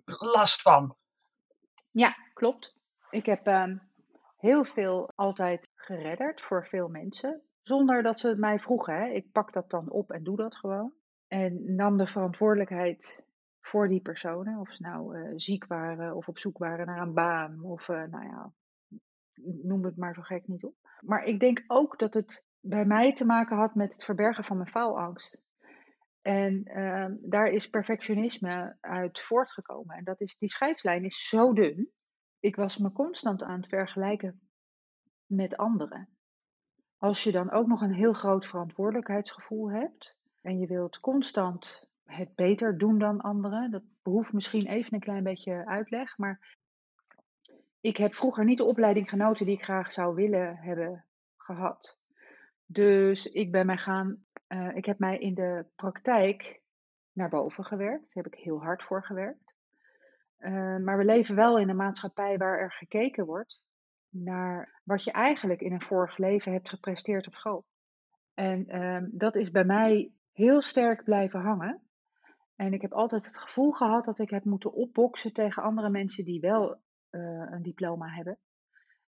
last 0.06 0.62
van. 0.62 0.96
Ja, 1.92 2.16
klopt. 2.34 2.76
Ik 3.10 3.26
heb 3.26 3.48
ehm, 3.48 3.78
heel 4.38 4.64
veel 4.64 5.12
altijd 5.16 5.68
geredderd 5.76 6.42
voor 6.42 6.68
veel 6.68 6.88
mensen. 6.88 7.42
Zonder 7.62 8.04
dat 8.04 8.20
ze 8.20 8.28
het 8.28 8.38
mij 8.38 8.60
vroegen. 8.60 8.96
Hè. 8.96 9.08
Ik 9.08 9.32
pak 9.32 9.54
dat 9.54 9.70
dan 9.70 9.90
op 9.90 10.12
en 10.12 10.24
doe 10.24 10.38
dat 10.38 10.56
gewoon. 10.56 10.94
En 11.28 11.76
nam 11.76 11.98
de 11.98 12.08
verantwoordelijkheid 12.08 13.24
voor 13.62 13.88
die 13.88 14.02
personen. 14.02 14.60
Of 14.60 14.72
ze 14.72 14.82
nou 14.82 15.18
uh, 15.18 15.34
ziek 15.36 15.66
waren 15.66 16.16
of 16.16 16.28
op 16.28 16.40
zoek 16.40 16.58
waren 16.58 16.86
naar 16.86 17.02
een 17.02 17.14
baan. 17.14 17.64
Of 17.64 17.88
uh, 17.88 18.04
nou 18.04 18.26
ja, 18.26 18.54
noem 19.64 19.84
het 19.86 19.98
maar 19.98 20.14
zo 20.14 20.22
gek 20.22 20.48
niet 20.48 20.64
op. 20.64 20.76
Maar 21.02 21.24
ik 21.24 21.40
denk 21.40 21.64
ook 21.68 22.00
dat 22.00 22.14
het 22.14 22.46
bij 22.60 22.86
mij 22.86 23.14
te 23.14 23.26
maken 23.26 23.58
had 23.58 23.76
met 23.76 23.94
het 23.94 24.04
verbergen 24.04 24.44
van 24.44 24.58
mijn 24.58 24.70
faalangst. 24.70 25.42
En 26.22 26.78
uh, 26.78 27.06
daar 27.22 27.48
is 27.48 27.70
perfectionisme 27.70 28.78
uit 28.80 29.22
voortgekomen. 29.22 29.96
En 29.96 30.04
dat 30.04 30.22
is, 30.22 30.38
die 30.38 30.50
scheidslijn 30.50 31.06
is 31.06 31.28
zo 31.28 31.54
dun. 31.54 31.92
Ik 32.40 32.56
was 32.56 32.78
me 32.78 32.92
constant 32.92 33.44
aan 33.44 33.60
het 33.60 33.70
vergelijken 33.70 34.42
met 35.26 35.58
anderen. 35.58 36.10
Als 36.98 37.24
je 37.24 37.32
dan 37.32 37.52
ook 37.52 37.68
nog 37.68 37.82
een 37.82 37.94
heel 37.94 38.14
groot 38.14 38.46
verantwoordelijkheidsgevoel 38.46 39.72
hebt 39.72 40.16
en 40.42 40.60
je 40.60 40.68
wilt 40.68 41.00
constant 41.00 41.90
het 42.12 42.36
beter 42.36 42.78
doen 42.78 43.00
dan 43.00 43.22
anderen, 43.22 43.72
dat 43.72 43.84
behoeft 44.04 44.34
misschien 44.34 44.68
even 44.68 44.94
een 44.94 45.00
klein 45.00 45.24
beetje 45.24 45.66
uitleg, 45.66 46.18
maar 46.18 46.58
ik 47.82 47.98
heb 47.98 48.16
vroeger 48.16 48.46
niet 48.46 48.58
de 48.58 48.64
opleiding 48.64 49.10
genoten 49.10 49.46
die 49.46 49.56
ik 49.56 49.64
graag 49.64 49.92
zou 49.92 50.16
willen 50.16 50.56
hebben 50.56 51.06
gehad. 51.38 52.00
Dus 52.66 53.26
ik 53.26 53.52
ben 53.52 53.66
mij 53.66 53.78
gaan, 53.78 54.26
uh, 54.48 54.76
ik 54.76 54.86
heb 54.86 55.00
mij 55.00 55.18
in 55.18 55.34
de 55.34 55.66
praktijk 55.76 56.62
naar 57.12 57.30
boven 57.30 57.66
gewerkt. 57.66 58.14
Daar 58.14 58.24
heb 58.24 58.34
ik 58.34 58.40
heel 58.40 58.62
hard 58.62 58.84
voor 58.84 59.04
gewerkt. 59.04 59.54
Uh, 60.40 60.78
maar 60.78 60.98
we 60.98 61.06
leven 61.06 61.36
wel 61.36 61.60
in 61.60 61.70
een 61.70 61.76
maatschappij 61.76 62.38
waar 62.38 62.60
er 62.60 62.72
gekeken 62.72 63.26
wordt 63.26 63.62
naar 64.10 64.82
wat 64.84 65.04
je 65.04 65.12
eigenlijk 65.12 65.62
in 65.62 65.74
een 65.74 65.82
vorig 65.82 66.18
leven 66.18 66.52
hebt 66.52 66.70
gepresteerd 66.70 67.28
op 67.28 67.34
school. 67.34 67.66
En 68.34 68.84
um, 68.84 69.10
dat 69.14 69.36
is 69.36 69.52
bij 69.52 69.64
mij 69.64 70.12
heel 70.32 70.62
sterk 70.62 71.04
blijven 71.04 71.40
hangen. 71.40 71.82
En 72.62 72.74
ik 72.74 72.82
heb 72.82 72.94
altijd 72.94 73.26
het 73.26 73.38
gevoel 73.38 73.72
gehad 73.72 74.06
dat 74.06 74.20
ik 74.20 74.30
heb 74.30 74.44
moeten 74.44 74.74
opboksen 74.74 75.34
tegen 75.34 75.64
andere 75.64 75.90
mensen 75.90 76.26
die 76.26 76.40
wel 76.40 76.70
uh, 77.12 77.22
een 77.52 77.62
diploma 77.62 78.08
hebben. 78.08 78.40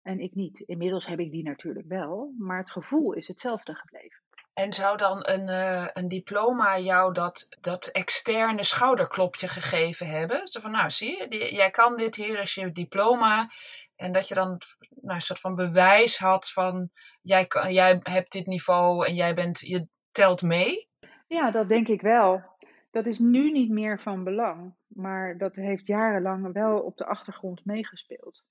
En 0.03 0.19
ik 0.19 0.35
niet. 0.35 0.59
Inmiddels 0.59 1.07
heb 1.07 1.19
ik 1.19 1.31
die 1.31 1.43
natuurlijk 1.43 1.89
wel, 1.89 2.35
maar 2.39 2.59
het 2.59 2.71
gevoel 2.71 3.13
is 3.13 3.29
hetzelfde 3.29 3.75
gebleven. 3.75 4.23
En 4.53 4.73
zou 4.73 4.97
dan 4.97 5.19
een, 5.23 5.49
uh, 5.49 5.87
een 5.93 6.09
diploma 6.09 6.79
jou 6.79 7.13
dat, 7.13 7.57
dat 7.61 7.87
externe 7.87 8.65
schouderklopje 8.65 9.49
gegeven 9.49 10.07
hebben? 10.07 10.47
Zo 10.47 10.61
van, 10.61 10.71
nou 10.71 10.91
zie 10.91 11.27
je, 11.29 11.55
jij 11.55 11.71
kan 11.71 11.97
dit, 11.97 12.17
hier 12.17 12.39
is 12.39 12.55
je 12.55 12.73
diploma. 12.73 13.51
En 13.97 14.13
dat 14.13 14.29
je 14.29 14.35
dan 14.35 14.59
nou, 14.89 15.15
een 15.15 15.21
soort 15.21 15.41
van 15.41 15.55
bewijs 15.55 16.19
had 16.19 16.51
van, 16.51 16.91
jij, 17.23 17.47
jij 17.69 18.01
hebt 18.03 18.33
dit 18.33 18.47
niveau 18.47 19.07
en 19.07 19.15
jij 19.15 19.35
bent, 19.35 19.59
je 19.59 19.89
telt 20.11 20.43
mee? 20.43 20.89
Ja, 21.27 21.51
dat 21.51 21.69
denk 21.69 21.89
ik 21.89 22.01
wel. 22.01 22.52
Dat 22.93 23.07
is 23.07 23.19
nu 23.19 23.51
niet 23.51 23.71
meer 23.71 24.01
van 24.01 24.25
belang, 24.25 24.75
maar 24.87 25.39
dat 25.39 25.57
heeft 25.57 25.87
jarenlang 25.87 26.53
wel 26.53 26.81
op 26.81 26.97
de 26.97 27.05
achtergrond 27.05 27.65
meegespeeld. 27.65 28.45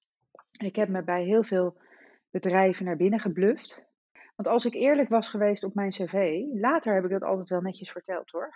Ik 0.52 0.76
heb 0.76 0.90
me 0.90 1.04
bij 1.04 1.24
heel 1.24 1.44
veel 1.44 1.82
bedrijven 2.30 2.86
naar 2.86 2.96
binnen 2.96 3.20
gebluft. 3.20 3.84
Want 4.36 4.48
als 4.48 4.66
ik 4.66 4.74
eerlijk 4.74 5.10
was 5.10 5.30
geweest 5.30 5.64
op 5.64 5.74
mijn 5.74 5.90
cv, 5.90 6.44
later 6.54 6.94
heb 6.94 7.04
ik 7.04 7.10
dat 7.10 7.24
altijd 7.24 7.50
wel 7.50 7.62
netjes 7.62 7.92
verteld 7.92 8.30
hoor. 8.30 8.54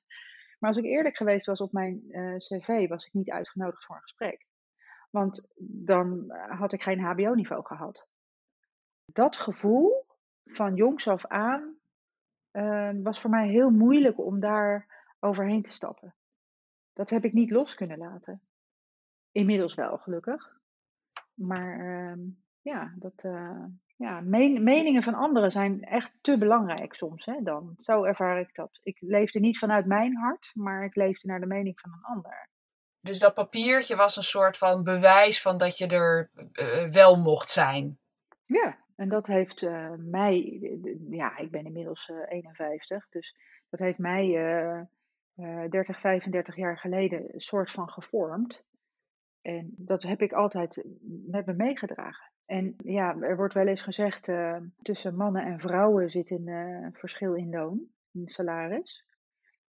maar 0.58 0.70
als 0.70 0.76
ik 0.76 0.84
eerlijk 0.84 1.16
geweest 1.16 1.46
was 1.46 1.60
op 1.60 1.72
mijn 1.72 2.02
uh, 2.08 2.36
cv, 2.36 2.88
was 2.88 3.06
ik 3.06 3.12
niet 3.12 3.30
uitgenodigd 3.30 3.84
voor 3.84 3.96
een 3.96 4.02
gesprek. 4.02 4.46
Want 5.10 5.46
dan 5.58 6.32
had 6.48 6.72
ik 6.72 6.82
geen 6.82 7.00
HBO-niveau 7.00 7.66
gehad. 7.66 8.06
Dat 9.04 9.36
gevoel 9.36 10.06
van 10.44 10.74
jongs 10.74 11.08
af 11.08 11.26
aan 11.26 11.76
uh, 12.52 12.90
was 13.02 13.20
voor 13.20 13.30
mij 13.30 13.48
heel 13.48 13.70
moeilijk 13.70 14.18
om 14.18 14.40
daar 14.40 15.01
overheen 15.22 15.62
te 15.62 15.72
stappen. 15.72 16.14
Dat 16.92 17.10
heb 17.10 17.24
ik 17.24 17.32
niet 17.32 17.50
los 17.50 17.74
kunnen 17.74 17.98
laten. 17.98 18.42
Inmiddels 19.32 19.74
wel, 19.74 19.98
gelukkig. 19.98 20.60
Maar 21.34 21.78
uh, 21.78 22.26
ja, 22.62 22.94
dat, 22.96 23.24
uh, 23.24 23.64
ja 23.96 24.20
men 24.20 24.62
meningen 24.62 25.02
van 25.02 25.14
anderen 25.14 25.50
zijn 25.50 25.84
echt 25.84 26.12
te 26.20 26.38
belangrijk 26.38 26.94
soms. 26.94 27.24
Hè, 27.24 27.42
dan. 27.42 27.76
Zo 27.78 28.04
ervaar 28.04 28.40
ik 28.40 28.54
dat. 28.54 28.80
Ik 28.82 29.00
leefde 29.00 29.40
niet 29.40 29.58
vanuit 29.58 29.86
mijn 29.86 30.16
hart, 30.16 30.50
maar 30.54 30.84
ik 30.84 30.94
leefde 30.94 31.28
naar 31.28 31.40
de 31.40 31.46
mening 31.46 31.80
van 31.80 31.92
een 31.92 32.04
ander. 32.04 32.48
Dus 33.00 33.18
dat 33.18 33.34
papiertje 33.34 33.96
was 33.96 34.16
een 34.16 34.22
soort 34.22 34.56
van 34.56 34.84
bewijs 34.84 35.42
van 35.42 35.58
dat 35.58 35.78
je 35.78 35.86
er 35.86 36.30
uh, 36.52 36.88
wel 36.88 37.16
mocht 37.16 37.50
zijn. 37.50 37.98
Ja, 38.44 38.78
en 38.96 39.08
dat 39.08 39.26
heeft 39.26 39.62
uh, 39.62 39.92
mij, 39.98 40.60
ja, 41.10 41.36
ik 41.36 41.50
ben 41.50 41.64
inmiddels 41.64 42.08
uh, 42.08 42.16
51, 42.28 43.08
dus 43.08 43.36
dat 43.70 43.80
heeft 43.80 43.98
mij 43.98 44.26
30, 45.34 46.00
35 46.00 46.56
jaar 46.56 46.78
geleden 46.78 47.34
een 47.34 47.40
soort 47.40 47.70
van 47.70 47.88
gevormd. 47.88 48.64
En 49.40 49.74
dat 49.76 50.02
heb 50.02 50.22
ik 50.22 50.32
altijd 50.32 50.84
met 51.26 51.46
me 51.46 51.52
meegedragen. 51.52 52.32
En 52.46 52.74
ja, 52.76 53.16
er 53.20 53.36
wordt 53.36 53.54
wel 53.54 53.66
eens 53.66 53.82
gezegd, 53.82 54.28
uh, 54.28 54.56
tussen 54.82 55.16
mannen 55.16 55.44
en 55.44 55.60
vrouwen 55.60 56.10
zit 56.10 56.30
een 56.30 56.46
uh, 56.46 56.88
verschil 56.92 57.34
in 57.34 57.50
loon, 57.50 57.86
in 58.12 58.28
salaris. 58.28 59.06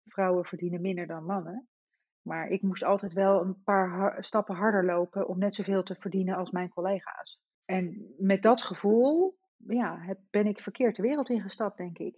Vrouwen 0.04 0.44
verdienen 0.44 0.80
minder 0.80 1.06
dan 1.06 1.24
mannen. 1.24 1.68
Maar 2.22 2.48
ik 2.48 2.62
moest 2.62 2.82
altijd 2.82 3.12
wel 3.12 3.40
een 3.40 3.62
paar 3.62 4.24
stappen 4.24 4.54
harder 4.54 4.84
lopen 4.84 5.28
om 5.28 5.38
net 5.38 5.54
zoveel 5.54 5.82
te 5.82 5.94
verdienen 5.94 6.36
als 6.36 6.50
mijn 6.50 6.68
collega's. 6.68 7.40
En 7.64 8.14
met 8.18 8.42
dat 8.42 8.62
gevoel 8.62 9.38
ja, 9.56 9.98
heb, 10.00 10.18
ben 10.30 10.46
ik 10.46 10.60
verkeerd 10.60 10.96
de 10.96 11.02
wereld 11.02 11.30
ingestapt, 11.30 11.76
denk 11.76 11.98
ik. 11.98 12.16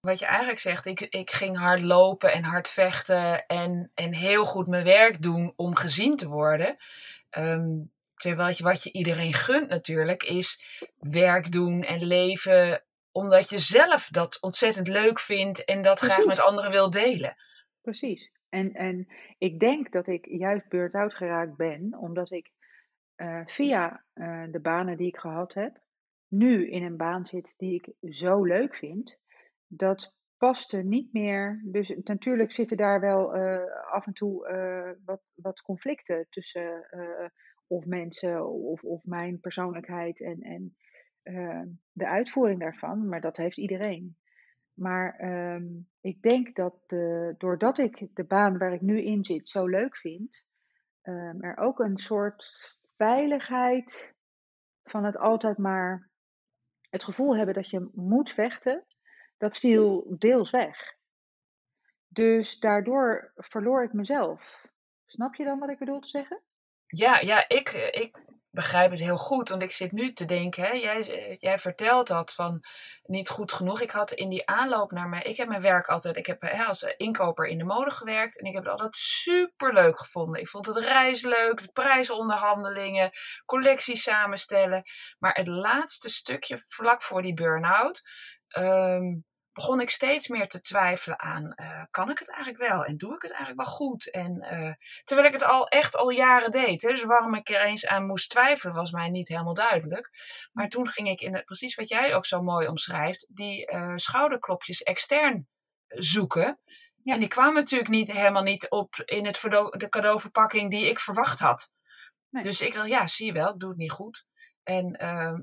Wat 0.00 0.18
je 0.18 0.26
eigenlijk 0.26 0.58
zegt, 0.58 0.86
ik, 0.86 1.00
ik 1.00 1.30
ging 1.30 1.58
hard 1.58 1.82
lopen 1.82 2.32
en 2.32 2.42
hard 2.42 2.68
vechten 2.68 3.46
en, 3.46 3.90
en 3.94 4.14
heel 4.14 4.44
goed 4.44 4.66
mijn 4.66 4.84
werk 4.84 5.22
doen 5.22 5.52
om 5.56 5.76
gezien 5.76 6.16
te 6.16 6.28
worden. 6.28 6.76
Um, 7.38 7.90
terwijl 8.14 8.54
je, 8.56 8.62
wat 8.62 8.82
je 8.82 8.92
iedereen 8.92 9.32
gunt 9.32 9.68
natuurlijk, 9.68 10.22
is 10.22 10.80
werk 10.98 11.52
doen 11.52 11.82
en 11.82 12.04
leven 12.04 12.82
omdat 13.12 13.48
je 13.48 13.58
zelf 13.58 14.08
dat 14.08 14.38
ontzettend 14.40 14.88
leuk 14.88 15.20
vindt 15.20 15.64
en 15.64 15.82
dat 15.82 15.98
graag 15.98 16.24
met 16.24 16.40
anderen 16.40 16.70
wil 16.70 16.90
delen. 16.90 17.36
Precies. 17.80 18.30
En, 18.48 18.72
en 18.72 19.08
ik 19.38 19.60
denk 19.60 19.92
dat 19.92 20.06
ik 20.06 20.26
juist 20.26 20.68
burn-out 20.68 21.14
geraakt 21.14 21.56
ben, 21.56 21.96
omdat 21.98 22.30
ik 22.30 22.50
uh, 23.16 23.40
via 23.46 24.04
uh, 24.14 24.44
de 24.50 24.60
banen 24.60 24.96
die 24.96 25.06
ik 25.06 25.16
gehad 25.16 25.54
heb, 25.54 25.80
nu 26.28 26.70
in 26.70 26.82
een 26.82 26.96
baan 26.96 27.26
zit 27.26 27.54
die 27.56 27.74
ik 27.74 28.12
zo 28.14 28.44
leuk 28.44 28.74
vind, 28.74 29.18
dat 29.72 30.14
paste 30.36 30.76
niet 30.76 31.12
meer. 31.12 31.62
Dus 31.64 31.94
natuurlijk 32.02 32.52
zitten 32.52 32.76
daar 32.76 33.00
wel 33.00 33.36
uh, 33.36 33.58
af 33.90 34.06
en 34.06 34.12
toe 34.12 34.48
wat, 35.04 35.22
wat 35.34 35.62
conflicten 35.62 36.26
tussen 36.30 36.86
of 37.66 37.84
mensen 37.84 38.46
of, 38.48 38.82
of 38.82 39.04
mijn 39.04 39.40
persoonlijkheid 39.40 40.20
en, 40.20 40.40
en 40.40 40.76
de 41.92 42.08
uitvoering 42.08 42.60
daarvan, 42.60 43.08
maar 43.08 43.20
dat 43.20 43.36
heeft 43.36 43.58
iedereen. 43.58 44.16
Maar 44.80 45.20
um, 45.54 45.88
ik 46.00 46.22
denk 46.22 46.56
dat 46.56 46.74
de, 46.86 47.34
doordat 47.38 47.78
ik 47.78 48.08
de 48.14 48.24
baan 48.24 48.58
waar 48.58 48.72
ik 48.72 48.80
nu 48.80 49.02
in 49.02 49.24
zit 49.24 49.48
zo 49.48 49.66
leuk 49.66 49.96
vind, 49.96 50.44
um, 51.02 51.42
er 51.42 51.56
ook 51.56 51.78
een 51.78 51.98
soort 51.98 52.44
veiligheid 52.96 54.14
van 54.84 55.04
het 55.04 55.16
altijd 55.16 55.58
maar 55.58 56.10
het 56.90 57.04
gevoel 57.04 57.36
hebben 57.36 57.54
dat 57.54 57.70
je 57.70 57.90
moet 57.92 58.30
vechten, 58.30 58.84
dat 59.40 59.58
viel 59.58 60.04
deels 60.18 60.50
weg. 60.50 60.94
Dus 62.08 62.58
daardoor 62.58 63.32
verloor 63.36 63.82
ik 63.84 63.92
mezelf. 63.92 64.66
Snap 65.06 65.34
je 65.34 65.44
dan 65.44 65.58
wat 65.58 65.68
ik 65.68 65.78
bedoel 65.78 66.00
te 66.00 66.08
zeggen? 66.08 66.42
Ja, 66.86 67.20
ja 67.20 67.48
ik, 67.48 67.72
ik 67.72 68.24
begrijp 68.50 68.90
het 68.90 69.00
heel 69.00 69.16
goed. 69.16 69.48
Want 69.48 69.62
ik 69.62 69.72
zit 69.72 69.92
nu 69.92 70.12
te 70.12 70.24
denken, 70.24 70.62
hè, 70.62 70.72
jij, 70.72 71.36
jij 71.38 71.58
vertelt 71.58 72.06
dat 72.06 72.34
van 72.34 72.64
niet 73.02 73.28
goed 73.28 73.52
genoeg. 73.52 73.80
Ik 73.80 73.90
had 73.90 74.12
in 74.12 74.28
die 74.28 74.46
aanloop 74.46 74.90
naar 74.90 75.08
mij, 75.08 75.22
ik 75.22 75.36
heb 75.36 75.48
mijn 75.48 75.60
werk 75.60 75.88
altijd, 75.88 76.16
ik 76.16 76.26
heb 76.26 76.40
hè, 76.40 76.64
als 76.64 76.82
inkoper 76.82 77.46
in 77.46 77.58
de 77.58 77.64
mode 77.64 77.90
gewerkt. 77.90 78.38
En 78.38 78.46
ik 78.46 78.54
heb 78.54 78.62
het 78.62 78.72
altijd 78.72 78.96
super 78.96 79.72
leuk 79.72 79.98
gevonden. 79.98 80.40
Ik 80.40 80.48
vond 80.48 80.66
het 80.66 80.76
reis 80.76 81.22
leuk, 81.22 81.58
de 81.58 81.72
prijsonderhandelingen, 81.72 83.10
collecties 83.44 84.02
samenstellen. 84.02 84.82
Maar 85.18 85.34
het 85.34 85.46
laatste 85.46 86.08
stukje 86.10 86.58
vlak 86.66 87.02
voor 87.02 87.22
die 87.22 87.34
burn-out. 87.34 88.02
Ehm, 88.48 89.18
begon 89.52 89.80
ik 89.80 89.90
steeds 89.90 90.28
meer 90.28 90.48
te 90.48 90.60
twijfelen 90.60 91.20
aan, 91.20 91.52
uh, 91.56 91.82
kan 91.90 92.10
ik 92.10 92.18
het 92.18 92.32
eigenlijk 92.32 92.70
wel? 92.70 92.84
En 92.84 92.96
doe 92.96 93.14
ik 93.14 93.22
het 93.22 93.30
eigenlijk 93.30 93.60
wel 93.60 93.74
goed? 93.74 94.10
En, 94.10 94.46
uh, 94.52 94.72
terwijl 95.04 95.28
ik 95.28 95.32
het 95.32 95.44
al 95.44 95.66
echt 95.68 95.96
al 95.96 96.10
jaren 96.10 96.50
deed. 96.50 96.82
Hè? 96.82 96.88
Dus 96.88 97.04
waarom 97.04 97.34
ik 97.34 97.48
er 97.48 97.60
eens 97.60 97.86
aan 97.86 98.06
moest 98.06 98.30
twijfelen, 98.30 98.74
was 98.74 98.90
mij 98.90 99.08
niet 99.08 99.28
helemaal 99.28 99.54
duidelijk. 99.54 100.10
Maar 100.52 100.68
toen 100.68 100.88
ging 100.88 101.08
ik 101.08 101.20
in 101.20 101.34
het, 101.34 101.44
precies 101.44 101.74
wat 101.74 101.88
jij 101.88 102.14
ook 102.14 102.26
zo 102.26 102.42
mooi 102.42 102.68
omschrijft, 102.68 103.26
die 103.30 103.72
uh, 103.72 103.96
schouderklopjes 103.96 104.82
extern 104.82 105.48
zoeken. 105.88 106.60
Ja. 107.02 107.14
En 107.14 107.20
die 107.20 107.28
kwamen 107.28 107.54
natuurlijk 107.54 107.90
niet, 107.90 108.12
helemaal 108.12 108.42
niet 108.42 108.70
op 108.70 108.94
in 109.04 109.26
het 109.26 109.40
de 109.40 109.86
cadeauverpakking 109.88 110.70
die 110.70 110.88
ik 110.88 111.00
verwacht 111.00 111.40
had. 111.40 111.72
Nee. 112.28 112.42
Dus 112.42 112.60
ik 112.60 112.74
dacht, 112.74 112.88
ja, 112.88 113.06
zie 113.06 113.26
je 113.26 113.32
wel, 113.32 113.52
ik 113.52 113.60
doe 113.60 113.68
het 113.68 113.78
niet 113.78 113.90
goed. 113.90 114.26
En, 114.62 114.96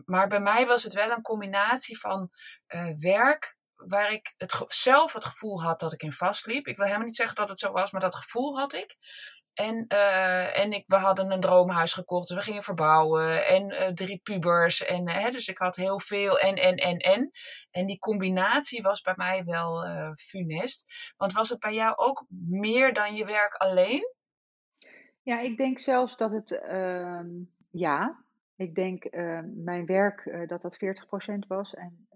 maar 0.06 0.28
bij 0.28 0.40
mij 0.40 0.68
was 0.68 0.84
het 0.84 0.94
wel 0.94 1.12
een 1.12 1.22
combinatie 1.22 2.00
van 2.00 2.30
werk, 2.96 3.57
waar 3.86 4.12
ik 4.12 4.34
het 4.38 4.64
zelf 4.68 5.14
het 5.14 5.26
gevoel 5.26 5.62
had 5.62 5.80
dat 5.80 5.94
ik 5.94 6.04
in 6.04 6.12
vastliep. 6.12 6.68
Ik 6.68 6.78
wil 6.78 6.86
helemaal 6.86 7.06
niet 7.06 7.16
zeggen 7.16 7.36
dat 7.36 7.50
het 7.50 7.60
zo 7.60 7.72
was, 7.72 7.92
maar 7.92 8.02
dat 8.02 8.16
gevoel 8.16 8.58
had 8.58 8.74
ik. 8.74 8.98
En, 9.54 9.86
uh, 9.88 10.60
en 10.60 10.72
ik, 10.72 10.84
we 10.88 10.96
hadden 10.96 11.32
een 11.32 11.40
droomhuis 11.40 11.94
gekocht, 11.94 12.30
we 12.30 12.42
gingen 12.42 12.64
verbouwen. 12.64 13.48
En 13.48 13.72
uh, 13.72 13.88
drie 13.88 14.20
pubers. 14.24 14.86
En, 14.86 15.08
uh, 15.08 15.30
dus 15.30 15.48
ik 15.48 15.58
had 15.58 15.76
heel 15.76 16.00
veel 16.00 16.40
en, 16.40 16.56
en, 16.56 16.76
en, 16.76 16.98
en. 16.98 17.32
En 17.72 17.86
die 17.86 18.00
combinatie 18.00 18.82
was 18.82 19.02
bij 19.02 19.14
mij 19.16 19.44
wel 19.44 19.86
funest. 20.16 21.14
Want 21.16 21.34
was 21.34 21.50
het 21.50 21.60
bij 21.60 21.74
jou 21.74 21.96
ook 21.96 22.26
meer 22.50 22.94
dan 22.94 23.16
je 23.16 23.26
werk 23.26 23.54
alleen? 23.54 24.16
Ja, 25.22 25.40
ik 25.40 25.58
denk 25.58 25.80
zelfs 25.80 26.18
dat 26.18 26.32
het, 26.32 26.52
ehm, 26.52 27.28
ja, 27.72 28.26
ik 28.58 28.76
denk 28.76 29.10
mijn 29.54 29.86
werk 29.86 30.48
dat 30.48 30.62
dat 30.62 30.78
40% 31.36 31.48
was 31.48 31.74
en 31.74 32.08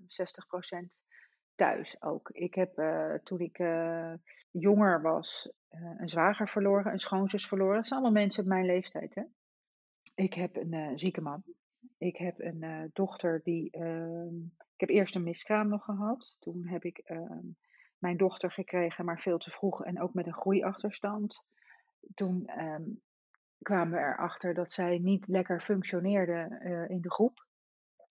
60% 0.00 1.04
thuis 1.54 2.02
ook. 2.02 2.30
Ik 2.30 2.54
heb 2.54 2.78
uh, 2.78 3.14
toen 3.14 3.40
ik 3.40 3.58
uh, 3.58 4.12
jonger 4.50 5.02
was 5.02 5.52
uh, 5.70 5.94
een 5.98 6.08
zwager 6.08 6.48
verloren, 6.48 6.92
een 6.92 6.98
schoonzus 6.98 7.46
verloren. 7.46 7.76
Dat 7.76 7.86
zijn 7.86 8.00
allemaal 8.00 8.20
mensen 8.22 8.42
op 8.42 8.48
mijn 8.48 8.64
leeftijd. 8.64 9.14
Hè? 9.14 9.22
Ik 10.14 10.34
heb 10.34 10.56
een 10.56 10.98
zieke 10.98 11.20
man. 11.20 11.42
Ik 11.98 12.16
heb 12.16 12.40
een 12.40 12.90
dochter 12.92 13.40
die. 13.42 13.70
Ehm, 13.70 14.36
ik 14.74 14.80
heb 14.80 14.88
eerst 14.88 15.14
een 15.14 15.22
miskraam 15.22 15.68
nog 15.68 15.84
gehad. 15.84 16.36
Toen 16.40 16.66
heb 16.66 16.84
ik 16.84 16.98
ehm, 16.98 17.46
mijn 17.98 18.16
dochter 18.16 18.50
gekregen, 18.50 19.04
maar 19.04 19.20
veel 19.20 19.38
te 19.38 19.50
vroeg 19.50 19.84
en 19.84 20.00
ook 20.00 20.14
met 20.14 20.26
een 20.26 20.34
groeiachterstand. 20.34 21.44
Toen 22.14 22.50
kwamen 23.64 23.92
we 23.92 23.98
erachter 23.98 24.54
dat 24.54 24.72
zij 24.72 24.98
niet 24.98 25.28
lekker 25.28 25.60
functioneerde 25.60 26.86
in 26.88 27.00
de 27.00 27.10
groep. 27.10 27.46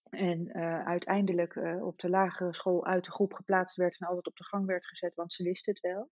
En 0.10 0.50
uh, 0.58 0.86
uiteindelijk 0.86 1.56
uh, 1.56 1.86
op 1.86 2.00
de 2.00 2.10
lagere 2.10 2.54
school 2.54 2.86
uit 2.86 3.06
de 3.06 3.12
groep 3.12 3.34
geplaatst 3.34 3.76
werd 3.76 4.00
en 4.00 4.08
altijd 4.08 4.28
op 4.28 4.36
de 4.36 4.44
gang 4.44 4.66
werd 4.66 4.86
gezet, 4.86 5.16
want 5.16 5.34
ze 5.34 5.44
wist 5.44 5.66
het 5.66 5.80
wel. 5.80 6.10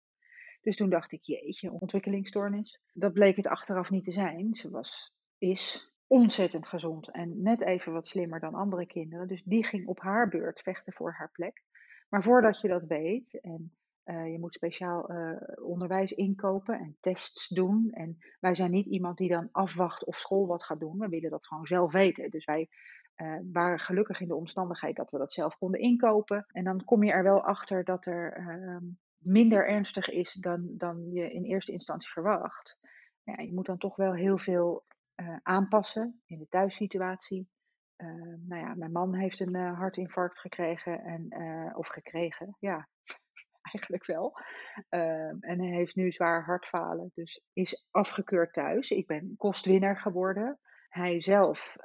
Dus 0.62 0.76
toen 0.76 0.90
dacht 0.90 1.12
ik, 1.12 1.24
jeetje, 1.24 1.72
ontwikkelingsstoornis. 1.72 2.80
Dat 2.94 3.14
bleek 3.14 3.36
het 3.36 3.48
achteraf 3.48 3.90
niet 3.90 4.04
te 4.04 4.12
zijn. 4.12 4.54
Ze 4.54 4.70
was, 4.70 5.14
is 5.38 5.94
ontzettend 6.08 6.68
gezond 6.68 7.12
en 7.12 7.42
net 7.42 7.62
even 7.62 7.94
wat 7.94 8.08
slimmer 8.08 8.40
dan 8.40 8.54
andere 8.54 8.86
kinderen. 8.86 9.28
Dus 9.28 9.44
die 9.44 9.66
ging 9.66 9.88
op 9.88 10.00
haar 10.00 10.28
beurt 10.28 10.62
vechten 10.62 10.94
voor 10.94 11.12
haar 11.12 11.32
plek. 11.32 11.64
Maar 12.10 12.24
voordat 12.24 12.62
je 12.62 12.68
dat 12.68 12.84
weet 12.84 13.40
en 13.42 13.76
uh, 14.06 14.32
je 14.32 14.40
moet 14.40 14.54
speciaal 14.54 15.10
onderwijs 15.62 16.12
inkopen 16.12 16.80
en 16.80 16.98
tests 17.00 17.48
doen. 17.48 17.90
En 17.92 18.18
wij 18.40 18.56
zijn 18.56 18.72
niet 18.72 18.86
iemand 18.86 19.18
die 19.18 19.30
dan 19.30 19.50
afwacht 19.52 20.06
of 20.06 20.18
school 20.18 20.48
wat 20.48 20.64
gaat 20.64 20.80
doen. 20.80 20.98
We 20.98 21.08
willen 21.08 21.30
dat 21.30 21.48
gewoon 21.48 21.66
zelf 21.66 21.92
weten. 21.92 22.30
Dus 22.30 22.46
wij 22.46 22.70
uh, 23.22 23.40
waren 23.52 23.80
gelukkig 23.80 24.22
in 24.22 24.28
de 24.28 24.36
omstandigheid 24.36 24.96
dat 24.96 25.12
we 25.12 25.18
dat 25.18 25.34
zelf 25.34 25.58
konden 25.58 25.80
inkopen. 25.80 26.46
En 26.48 26.64
dan 26.64 26.84
kom 26.84 27.04
je 27.04 27.12
er 27.12 27.24
wel 27.24 27.44
achter 27.44 27.84
dat 27.84 28.06
er 28.06 28.38
uh, 28.38 28.78
minder 29.18 29.68
ernstig 29.68 30.10
is 30.10 30.34
dan, 30.34 30.68
dan 30.78 31.12
je 31.12 31.32
in 31.32 31.44
eerste 31.44 31.72
instantie 31.72 32.10
verwacht. 32.10 32.78
Ja, 33.24 33.42
je 33.42 33.54
moet 33.54 33.66
dan 33.66 33.78
toch 33.78 33.96
wel 33.96 34.14
heel 34.14 34.38
veel 34.38 34.86
aanpassen 35.44 36.22
in 36.26 36.40
de 36.40 36.48
thuissituatie. 36.48 37.50
nou 38.48 38.62
ja, 38.62 38.76
mijn 38.76 38.92
man 38.92 39.14
heeft 39.14 39.40
een 39.40 39.56
hartinfarct 39.56 40.40
gekregen, 40.40 41.04
en, 41.04 41.28
of 41.76 41.88
gekregen, 41.88 42.56
ja, 42.60 42.88
eigenlijk 43.72 44.06
wel. 44.06 44.34
en 45.40 45.60
hij 45.60 45.70
heeft 45.70 45.96
nu 45.96 46.12
zwaar 46.12 46.44
hartfalen, 46.44 47.12
dus 47.14 47.44
is 47.54 47.88
afgekeurd 47.92 48.54
thuis. 48.54 48.92
Ik 48.92 49.08
ben 49.08 49.34
kostwinner 49.38 49.98
geworden. 49.98 50.60
Hij 50.90 51.22
zelf 51.22 51.76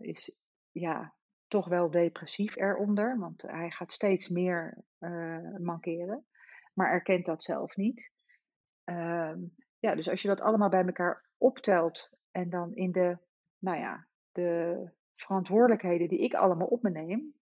is 0.00 0.34
ja, 0.72 1.16
toch 1.48 1.68
wel 1.68 1.90
depressief 1.90 2.56
eronder, 2.56 3.18
want 3.18 3.42
hij 3.42 3.70
gaat 3.70 3.92
steeds 3.92 4.28
meer 4.28 4.84
uh, 5.00 5.56
mankeren, 5.58 6.26
maar 6.74 6.90
erkent 6.90 7.26
dat 7.26 7.42
zelf 7.42 7.76
niet. 7.76 8.10
Uh, 8.84 9.34
ja, 9.78 9.94
dus 9.94 10.08
als 10.08 10.22
je 10.22 10.28
dat 10.28 10.40
allemaal 10.40 10.68
bij 10.68 10.84
elkaar 10.84 11.24
optelt 11.36 12.10
en 12.30 12.50
dan 12.50 12.74
in 12.74 12.92
de, 12.92 13.18
nou 13.58 13.78
ja, 13.78 14.06
de 14.32 14.90
verantwoordelijkheden 15.14 16.08
die 16.08 16.18
ik 16.18 16.34
allemaal 16.34 16.66
op 16.66 16.82
me 16.82 16.90
neem, 16.90 17.34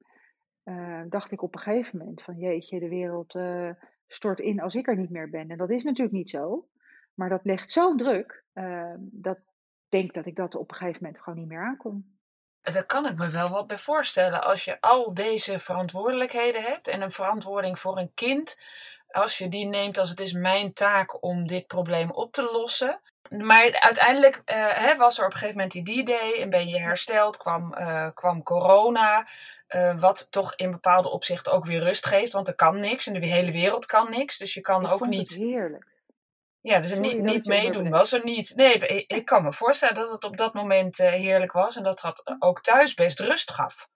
uh, 0.65 1.01
dacht 1.09 1.31
ik 1.31 1.41
op 1.41 1.55
een 1.55 1.61
gegeven 1.61 1.97
moment 1.97 2.21
van 2.21 2.37
jeetje, 2.37 2.79
de 2.79 2.89
wereld 2.89 3.35
uh, 3.35 3.69
stort 4.07 4.39
in 4.39 4.61
als 4.61 4.75
ik 4.75 4.87
er 4.87 4.97
niet 4.97 5.09
meer 5.09 5.29
ben. 5.29 5.49
En 5.49 5.57
dat 5.57 5.69
is 5.69 5.83
natuurlijk 5.83 6.15
niet 6.15 6.29
zo, 6.29 6.67
maar 7.13 7.29
dat 7.29 7.43
legt 7.43 7.71
zo'n 7.71 7.97
druk 7.97 8.43
ehm, 8.53 8.97
dat 8.99 9.37
ik 9.37 9.43
denk 9.89 10.13
dat 10.13 10.25
ik 10.25 10.35
dat 10.35 10.55
op 10.55 10.71
een 10.71 10.77
gegeven 10.77 11.03
moment 11.03 11.21
gewoon 11.21 11.39
niet 11.39 11.47
meer 11.47 11.63
aankom. 11.65 12.11
Daar 12.61 12.85
kan 12.85 13.05
ik 13.05 13.17
me 13.17 13.29
wel 13.29 13.49
wat 13.49 13.67
bij 13.67 13.77
voorstellen. 13.77 14.43
Als 14.43 14.65
je 14.65 14.81
al 14.81 15.13
deze 15.13 15.59
verantwoordelijkheden 15.59 16.61
hebt 16.63 16.87
en 16.87 17.01
een 17.01 17.11
verantwoording 17.11 17.79
voor 17.79 17.97
een 17.97 18.11
kind, 18.13 18.61
als 19.07 19.37
je 19.37 19.49
die 19.49 19.65
neemt 19.65 19.97
als 19.97 20.09
het 20.09 20.19
is 20.19 20.33
mijn 20.33 20.73
taak 20.73 21.23
om 21.23 21.47
dit 21.47 21.67
probleem 21.67 22.11
op 22.11 22.31
te 22.31 22.43
lossen. 22.51 22.99
Maar 23.37 23.79
uiteindelijk 23.79 24.35
uh, 24.35 24.73
hè, 24.73 24.95
was 24.95 25.19
er 25.19 25.25
op 25.25 25.31
een 25.31 25.37
gegeven 25.37 25.61
moment 25.61 25.85
die 25.85 26.03
D-Day 26.03 26.41
en 26.41 26.49
ben 26.49 26.67
je 26.67 26.79
hersteld, 26.79 27.37
kwam, 27.37 27.75
uh, 27.77 28.09
kwam 28.13 28.43
corona, 28.43 29.27
uh, 29.69 29.97
wat 29.97 30.31
toch 30.31 30.55
in 30.55 30.71
bepaalde 30.71 31.09
opzichten 31.09 31.53
ook 31.53 31.65
weer 31.65 31.83
rust 31.83 32.05
geeft, 32.05 32.31
want 32.31 32.47
er 32.47 32.55
kan 32.55 32.79
niks 32.79 33.07
en 33.07 33.13
de 33.13 33.25
hele 33.25 33.51
wereld 33.51 33.85
kan 33.85 34.09
niks. 34.09 34.37
Dus 34.37 34.53
je 34.53 34.61
kan 34.61 34.85
ik 34.85 34.91
ook 34.91 35.07
niet. 35.07 35.29
Het 35.29 35.39
heerlijk. 35.39 35.91
Ja, 36.61 36.79
dus 36.79 36.95
niet, 36.95 37.17
niet 37.17 37.45
meedoen 37.45 37.89
was 37.89 38.13
er 38.13 38.23
niet. 38.23 38.53
Nee, 38.55 39.05
ik 39.05 39.25
kan 39.25 39.43
me 39.43 39.53
voorstellen 39.53 39.95
dat 39.95 40.11
het 40.11 40.23
op 40.23 40.37
dat 40.37 40.53
moment 40.53 40.97
heerlijk 40.97 41.51
was 41.51 41.75
en 41.75 41.83
dat 41.83 41.99
dat 41.99 42.35
ook 42.39 42.61
thuis 42.61 42.93
best 42.93 43.19
rust 43.19 43.51
gaf. 43.51 43.89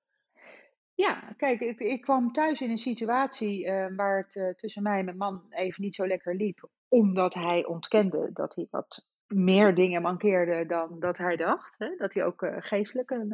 Ja, 0.93 1.33
kijk, 1.37 1.59
ik, 1.59 1.79
ik 1.79 2.01
kwam 2.01 2.33
thuis 2.33 2.61
in 2.61 2.69
een 2.69 2.77
situatie 2.77 3.71
waar 3.95 4.27
het 4.29 4.57
tussen 4.57 4.83
mij 4.83 4.99
en 4.99 5.05
mijn 5.05 5.17
man 5.17 5.45
even 5.49 5.83
niet 5.83 5.95
zo 5.95 6.07
lekker 6.07 6.35
liep. 6.35 6.69
Omdat 6.87 7.33
hij 7.33 7.65
ontkende 7.65 8.29
dat 8.33 8.55
hij 8.55 8.67
wat 8.71 9.07
meer 9.27 9.75
dingen 9.75 10.01
mankeerde 10.01 10.65
dan 10.65 10.99
dat 10.99 11.17
hij 11.17 11.35
dacht. 11.35 11.75
Hè? 11.77 11.95
Dat 11.97 12.13
hij 12.13 12.25
ook 12.25 12.47
geestelijk 12.59 13.09
een, 13.09 13.27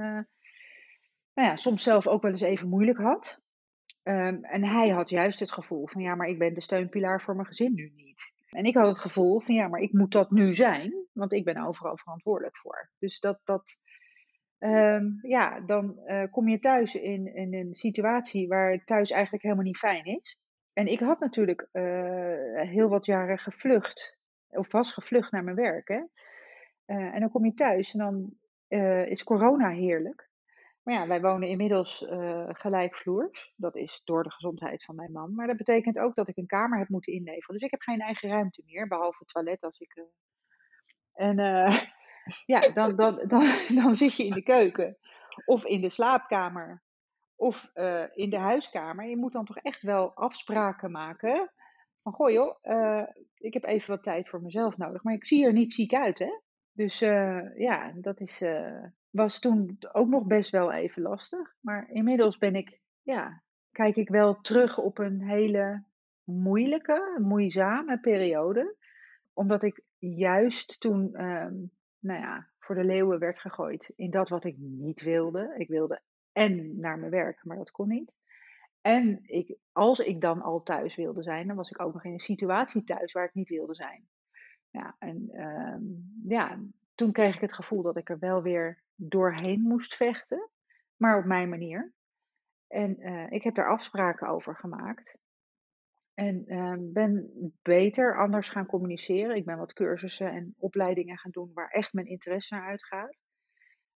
nou 1.33 1.49
ja, 1.49 1.55
soms 1.55 1.83
zelf 1.83 2.07
ook 2.07 2.21
wel 2.21 2.31
eens 2.31 2.41
even 2.41 2.69
moeilijk 2.69 2.97
had. 2.97 3.41
Ehm, 4.03 4.43
en 4.43 4.63
hij 4.63 4.89
had 4.89 5.09
juist 5.09 5.39
het 5.39 5.51
gevoel 5.51 5.87
van 5.87 6.01
ja, 6.01 6.15
maar 6.15 6.27
ik 6.27 6.37
ben 6.37 6.53
de 6.53 6.61
steunpilaar 6.61 7.21
voor 7.21 7.35
mijn 7.35 7.47
gezin 7.47 7.73
nu 7.73 7.91
niet. 7.95 8.31
En 8.49 8.63
ik 8.63 8.73
had 8.73 8.87
het 8.87 8.99
gevoel 8.99 9.39
van 9.39 9.55
ja, 9.55 9.67
maar 9.67 9.79
ik 9.79 9.93
moet 9.93 10.11
dat 10.11 10.31
nu 10.31 10.55
zijn, 10.55 10.93
want 11.13 11.33
ik 11.33 11.43
ben 11.43 11.65
overal 11.65 11.97
verantwoordelijk 11.97 12.57
voor. 12.57 12.89
Dus 12.99 13.19
dat, 13.19 13.39
dat 13.43 13.77
ehm, 14.57 15.05
ja, 15.21 15.59
dan 15.59 15.99
uh, 16.05 16.23
kom 16.31 16.47
je 16.47 16.59
thuis 16.59 16.95
in, 16.95 17.35
in 17.35 17.53
een 17.53 17.73
situatie 17.73 18.47
waar 18.47 18.83
thuis 18.83 19.11
eigenlijk 19.11 19.43
helemaal 19.43 19.65
niet 19.65 19.77
fijn 19.77 20.05
is. 20.05 20.37
En 20.73 20.87
ik 20.87 20.99
had 20.99 21.19
natuurlijk 21.19 21.67
heel 22.67 22.89
wat 22.89 23.05
jaren 23.05 23.37
gevlucht, 23.37 24.17
of 24.57 24.71
was 24.71 24.91
gevlucht 24.91 25.31
naar 25.31 25.43
mijn 25.43 25.55
werk. 25.55 25.87
Hè? 25.87 26.01
Uh, 26.85 27.13
en 27.13 27.19
dan 27.19 27.29
kom 27.29 27.45
je 27.45 27.53
thuis 27.53 27.93
en 27.93 27.99
dan 27.99 28.41
is 29.07 29.23
corona 29.23 29.69
heerlijk. 29.69 30.29
Maar 30.83 30.93
ja, 30.93 31.07
wij 31.07 31.21
wonen 31.21 31.47
inmiddels 31.47 32.01
uh, 32.01 32.45
gelijkvloers. 32.47 33.53
Dat 33.55 33.75
is 33.75 34.01
door 34.03 34.23
de 34.23 34.31
gezondheid 34.31 34.83
van 34.83 34.95
mijn 34.95 35.11
man. 35.11 35.35
Maar 35.35 35.47
dat 35.47 35.57
betekent 35.57 35.99
ook 35.99 36.15
dat 36.15 36.27
ik 36.27 36.37
een 36.37 36.45
kamer 36.45 36.79
heb 36.79 36.89
moeten 36.89 37.13
inleveren. 37.13 37.53
Dus 37.53 37.63
ik 37.63 37.71
heb 37.71 37.81
geen 37.81 37.99
eigen 37.99 38.29
ruimte 38.29 38.61
meer, 38.65 38.87
behalve 38.87 39.17
het 39.19 39.27
toilet 39.27 39.63
als 39.63 39.79
ik. 39.79 40.05
En 41.13 41.35
ja, 42.53 42.71
dan, 42.73 42.95
dan, 42.95 43.23
dan, 43.27 43.45
dan 43.75 43.95
zit 43.95 44.15
je 44.15 44.25
in 44.25 44.33
de 44.33 44.43
keuken. 44.43 44.97
Of 45.45 45.65
in 45.65 45.81
de 45.81 45.89
slaapkamer. 45.89 46.83
Of 47.35 47.69
in 48.13 48.29
de 48.29 48.39
huiskamer. 48.39 49.05
Je 49.05 49.17
moet 49.17 49.33
dan 49.33 49.45
toch 49.45 49.57
echt 49.57 49.81
wel 49.81 50.13
afspraken 50.15 50.91
maken. 50.91 51.51
Van 52.03 52.13
goh 52.13 52.31
joh, 52.31 52.55
ik 53.37 53.53
heb 53.53 53.63
even 53.63 53.89
wat 53.89 54.03
tijd 54.03 54.29
voor 54.29 54.41
mezelf 54.41 54.77
nodig. 54.77 55.03
Maar 55.03 55.13
ik 55.13 55.25
zie 55.25 55.45
er 55.45 55.53
niet 55.53 55.73
ziek 55.73 55.93
uit, 55.93 56.19
hè? 56.19 56.39
Dus 56.71 56.99
ja, 57.55 57.93
dat 57.95 58.19
is 58.19 58.41
was 59.13 59.39
toen 59.39 59.77
ook 59.91 60.07
nog 60.07 60.25
best 60.25 60.49
wel 60.49 60.71
even 60.71 61.01
lastig. 61.01 61.55
Maar 61.59 61.89
inmiddels 61.89 62.37
ben 62.37 62.55
ik, 62.55 62.79
ja, 63.01 63.43
kijk 63.71 63.95
ik 63.95 64.09
wel 64.09 64.41
terug 64.41 64.77
op 64.77 64.97
een 64.97 65.21
hele 65.21 65.83
moeilijke, 66.23 67.17
moeizame 67.21 67.99
periode. 67.99 68.75
Omdat 69.33 69.63
ik 69.63 69.83
juist 69.97 70.79
toen, 70.79 71.15
ehm, 71.15 71.53
nou 71.99 72.19
ja, 72.19 72.49
voor 72.59 72.75
de 72.75 72.83
leeuwen 72.83 73.19
werd 73.19 73.39
gegooid 73.39 73.91
in 73.95 74.11
dat 74.11 74.29
wat 74.29 74.43
ik 74.43 74.57
niet 74.57 75.01
wilde. 75.01 75.53
Ik 75.57 75.67
wilde 75.67 76.01
en 76.31 76.79
naar 76.79 76.99
mijn 76.99 77.11
werk, 77.11 77.43
maar 77.43 77.57
dat 77.57 77.71
kon 77.71 77.87
niet. 77.87 78.15
En 78.83 79.19
ik, 79.23 79.57
als 79.71 79.99
ik 79.99 80.21
dan 80.21 80.41
al 80.41 80.63
thuis 80.63 80.95
wilde 80.95 81.23
zijn, 81.23 81.47
dan 81.47 81.55
was 81.55 81.69
ik 81.69 81.81
ook 81.81 81.93
nog 81.93 82.03
in 82.03 82.11
een 82.11 82.19
situatie 82.19 82.83
thuis 82.83 83.11
waar 83.11 83.25
ik 83.25 83.33
niet 83.33 83.49
wilde 83.49 83.75
zijn. 83.75 84.07
Ja, 84.69 84.95
en 84.99 85.29
ehm, 85.29 85.81
ja, 86.27 86.59
toen 86.95 87.11
kreeg 87.11 87.35
ik 87.35 87.41
het 87.41 87.53
gevoel 87.53 87.81
dat 87.81 87.97
ik 87.97 88.09
er 88.09 88.19
wel 88.19 88.41
weer 88.41 88.83
doorheen 88.95 89.61
moest 89.61 89.95
vechten, 89.95 90.49
maar 90.95 91.17
op 91.17 91.25
mijn 91.25 91.49
manier. 91.49 91.93
En 92.67 92.99
uh, 92.99 93.31
ik 93.31 93.43
heb 93.43 93.55
daar 93.55 93.69
afspraken 93.69 94.27
over 94.27 94.55
gemaakt. 94.55 95.17
En 96.13 96.43
uh, 96.47 96.75
ben 96.79 97.31
beter 97.61 98.17
anders 98.17 98.49
gaan 98.49 98.65
communiceren. 98.65 99.35
Ik 99.35 99.45
ben 99.45 99.57
wat 99.57 99.73
cursussen 99.73 100.31
en 100.31 100.55
opleidingen 100.57 101.17
gaan 101.17 101.31
doen 101.31 101.51
waar 101.53 101.69
echt 101.69 101.93
mijn 101.93 102.07
interesse 102.07 102.55
naar 102.55 102.67
uitgaat. 102.67 103.17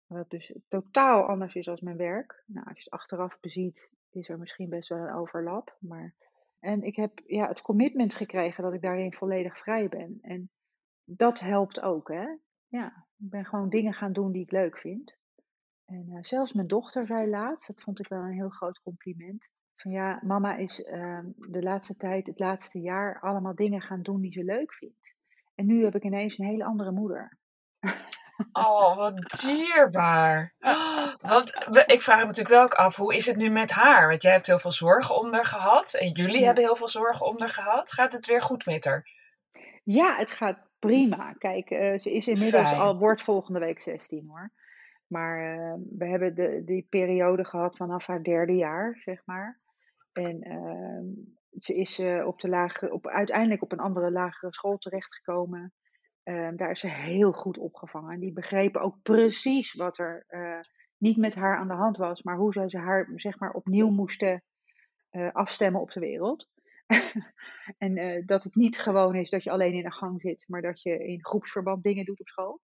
Wat 0.07 0.31
dus 0.31 0.59
totaal 0.69 1.27
anders 1.27 1.55
is 1.55 1.69
als 1.69 1.81
mijn 1.81 1.97
werk. 1.97 2.43
Nou, 2.47 2.67
als 2.67 2.77
je 2.77 2.85
het 2.85 2.93
achteraf 2.93 3.41
beziet, 3.41 3.91
is 4.17 4.29
er 4.29 4.39
misschien 4.39 4.69
best 4.69 4.89
wel 4.89 4.99
een 4.99 5.15
overlap. 5.15 5.77
Maar... 5.81 6.15
En 6.61 6.83
ik 6.83 6.97
heb 6.97 7.23
ja, 7.27 7.49
het 7.49 7.63
commitment 7.63 8.15
gekregen 8.15 8.63
dat 8.63 8.73
ik 8.73 8.81
daarin 8.81 9.13
volledig 9.13 9.59
vrij 9.59 9.89
ben. 9.89 10.19
En 10.23 10.51
dat 11.05 11.41
helpt 11.41 11.81
ook. 11.81 12.09
Hè? 12.09 12.27
Ja, 12.67 13.07
ik 13.19 13.31
ben 13.31 13.45
gewoon 13.45 13.69
dingen 13.69 13.93
gaan 13.93 14.13
doen 14.13 14.33
die 14.33 14.43
ik 14.43 14.51
leuk 14.51 14.79
vind. 14.79 15.17
En 15.85 16.07
uh, 16.09 16.19
zelfs 16.21 16.53
mijn 16.53 16.67
dochter 16.67 17.07
zei 17.07 17.31
laatst, 17.31 17.67
dat 17.67 17.83
vond 17.83 17.99
ik 17.99 18.09
wel 18.09 18.23
een 18.23 18.33
heel 18.33 18.49
groot 18.49 18.81
compliment. 18.81 19.49
Van 19.77 19.91
ja, 19.91 20.21
mama 20.25 20.57
is 20.57 20.81
uh, 20.81 21.19
de 21.37 21.63
laatste 21.63 21.97
tijd, 21.97 22.27
het 22.27 22.39
laatste 22.39 22.81
jaar, 22.81 23.21
allemaal 23.21 23.55
dingen 23.55 23.81
gaan 23.81 24.03
doen 24.03 24.21
die 24.21 24.33
ze 24.33 24.45
leuk 24.45 24.73
vindt. 24.73 25.15
En 25.55 25.67
nu 25.67 25.85
heb 25.85 25.95
ik 25.95 26.05
ineens 26.05 26.39
een 26.39 26.47
hele 26.47 26.65
andere 26.65 26.93
moeder. 26.93 27.39
Oh, 28.53 28.97
wat 28.97 29.41
dierbaar. 29.41 30.55
Want 31.29 31.55
ik 31.87 32.03
vraag 32.03 32.21
me 32.21 32.27
natuurlijk 32.27 32.55
wel 32.55 32.65
ook 32.65 32.75
af, 32.75 32.97
hoe 32.97 33.15
is 33.15 33.27
het 33.27 33.37
nu 33.37 33.51
met 33.51 33.71
haar? 33.71 34.09
Want 34.09 34.23
jij 34.23 34.33
hebt 34.33 34.47
heel 34.47 34.59
veel 34.59 34.71
zorgen 34.71 35.17
om 35.17 35.33
haar 35.33 35.45
gehad. 35.45 35.95
En 35.95 36.11
jullie 36.11 36.45
hebben 36.45 36.65
heel 36.65 36.77
veel 36.77 36.89
zorgen 36.89 37.27
om 37.27 37.39
haar 37.39 37.49
gehad. 37.49 37.93
Gaat 37.93 38.13
het 38.13 38.27
weer 38.27 38.43
goed 38.43 38.67
met 38.67 38.85
haar? 38.85 39.09
Ja, 39.85 40.17
het 40.17 40.31
gaat 40.31 40.59
prima. 40.79 41.33
Kijk, 41.33 41.71
uh, 41.71 41.99
ze 41.99 42.13
is 42.13 42.27
inmiddels 42.27 42.69
Fijn. 42.69 42.81
al, 42.81 42.99
wordt 42.99 43.23
volgende 43.23 43.59
week 43.59 43.81
16 43.81 44.27
hoor. 44.29 44.53
Maar 45.07 45.57
uh, 45.57 45.75
we 45.99 46.07
hebben 46.07 46.35
de, 46.35 46.63
die 46.65 46.87
periode 46.91 47.45
gehad 47.45 47.77
vanaf 47.77 48.07
haar 48.07 48.23
derde 48.23 48.55
jaar, 48.55 49.01
zeg 49.05 49.23
maar. 49.25 49.61
En 50.13 50.49
uh, 50.49 51.27
ze 51.59 51.77
is 51.77 51.99
uh, 51.99 52.27
op 52.27 52.41
de 52.41 52.49
lage, 52.49 52.93
op, 52.93 53.07
uiteindelijk 53.07 53.63
op 53.63 53.73
een 53.73 53.79
andere 53.79 54.11
lagere 54.11 54.53
school 54.53 54.79
terechtgekomen. 54.79 55.73
Ehm, 56.23 56.57
daar 56.57 56.71
is 56.71 56.81
ze 56.81 56.89
heel 56.89 57.33
goed 57.33 57.59
opgevangen. 57.59 58.15
En 58.15 58.21
die 58.21 58.33
begrepen 58.33 58.81
ook 58.81 59.03
precies 59.03 59.75
wat 59.75 59.99
er 59.99 60.27
niet 60.99 61.17
met 61.17 61.35
haar 61.35 61.57
aan 61.57 61.69
de 61.69 61.75
hand 61.75 61.97
was, 61.97 62.23
maar 62.23 62.37
hoe 62.37 62.53
ze 62.53 62.79
haar 62.79 63.13
zeg 63.15 63.39
maar, 63.39 63.51
opnieuw 63.51 63.91
moesten 63.91 64.43
afstemmen 65.33 65.81
op 65.81 65.91
de 65.91 66.01
wereld. 66.01 66.49
en 67.79 67.97
uh, 67.97 68.27
dat 68.27 68.45
het 68.45 68.55
niet 68.55 68.79
gewoon 68.79 69.15
is 69.15 69.31
dat 69.31 69.43
je 69.43 69.51
alleen 69.51 69.73
in 69.73 69.85
een 69.85 69.93
gang 69.93 70.21
zit, 70.21 70.45
maar 70.49 70.63
dat 70.63 70.83
je 70.83 71.07
in 71.07 71.25
groepsverband 71.25 71.83
dingen 71.83 72.05
doet 72.05 72.21
op 72.21 72.27
school. 72.27 72.61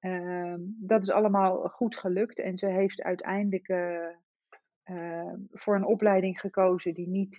Uh, 0.00 0.54
dat 0.80 1.02
is 1.02 1.10
allemaal 1.10 1.68
goed 1.68 1.96
gelukt 1.96 2.38
en 2.38 2.58
ze 2.58 2.66
heeft 2.66 3.02
uiteindelijk 3.02 3.68
uh, 3.68 5.32
voor 5.50 5.74
een 5.74 5.86
opleiding 5.86 6.40
gekozen 6.40 6.94
die 6.94 7.08
niet 7.08 7.38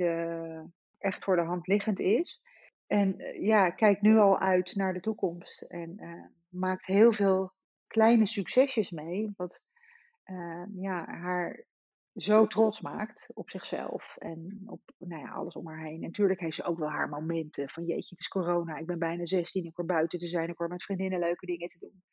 echt 0.97 1.23
voor 1.23 1.35
de 1.35 1.41
hand 1.41 1.67
liggend 1.67 1.99
is. 1.99 2.41
En 2.87 3.15
ja, 3.41 3.69
kijkt 3.69 4.01
nu 4.01 4.17
al 4.17 4.39
uit 4.39 4.75
naar 4.75 4.93
de 4.93 4.99
toekomst 4.99 5.61
en 5.61 5.99
maakt 6.49 6.85
heel 6.85 7.13
veel 7.13 7.51
kleine 7.87 8.27
succesjes 8.27 8.91
mee. 8.91 9.33
Wat 9.35 9.61
ja, 10.73 11.05
haar 11.05 11.65
zo 12.15 12.47
trots 12.47 12.81
maakt 12.81 13.27
op 13.33 13.49
zichzelf 13.49 14.15
en 14.17 14.61
op 14.65 14.81
nou 14.97 15.21
ja, 15.21 15.31
alles 15.31 15.55
om 15.55 15.67
haar 15.67 15.83
heen. 15.83 15.95
En 15.95 16.01
natuurlijk 16.01 16.39
heeft 16.39 16.55
ze 16.55 16.63
ook 16.63 16.79
wel 16.79 16.89
haar 16.89 17.09
momenten 17.09 17.69
van 17.69 17.85
jeetje, 17.85 18.09
het 18.09 18.19
is 18.19 18.27
corona, 18.27 18.77
ik 18.77 18.85
ben 18.85 18.99
bijna 18.99 19.25
16, 19.25 19.65
ik 19.65 19.75
hoor 19.75 19.85
buiten 19.85 20.19
te 20.19 20.27
zijn, 20.27 20.49
ik 20.49 20.57
hoor 20.57 20.67
met 20.67 20.83
vriendinnen 20.83 21.19
leuke 21.19 21.45
dingen 21.45 21.67
te 21.67 21.79
doen. 21.79 22.03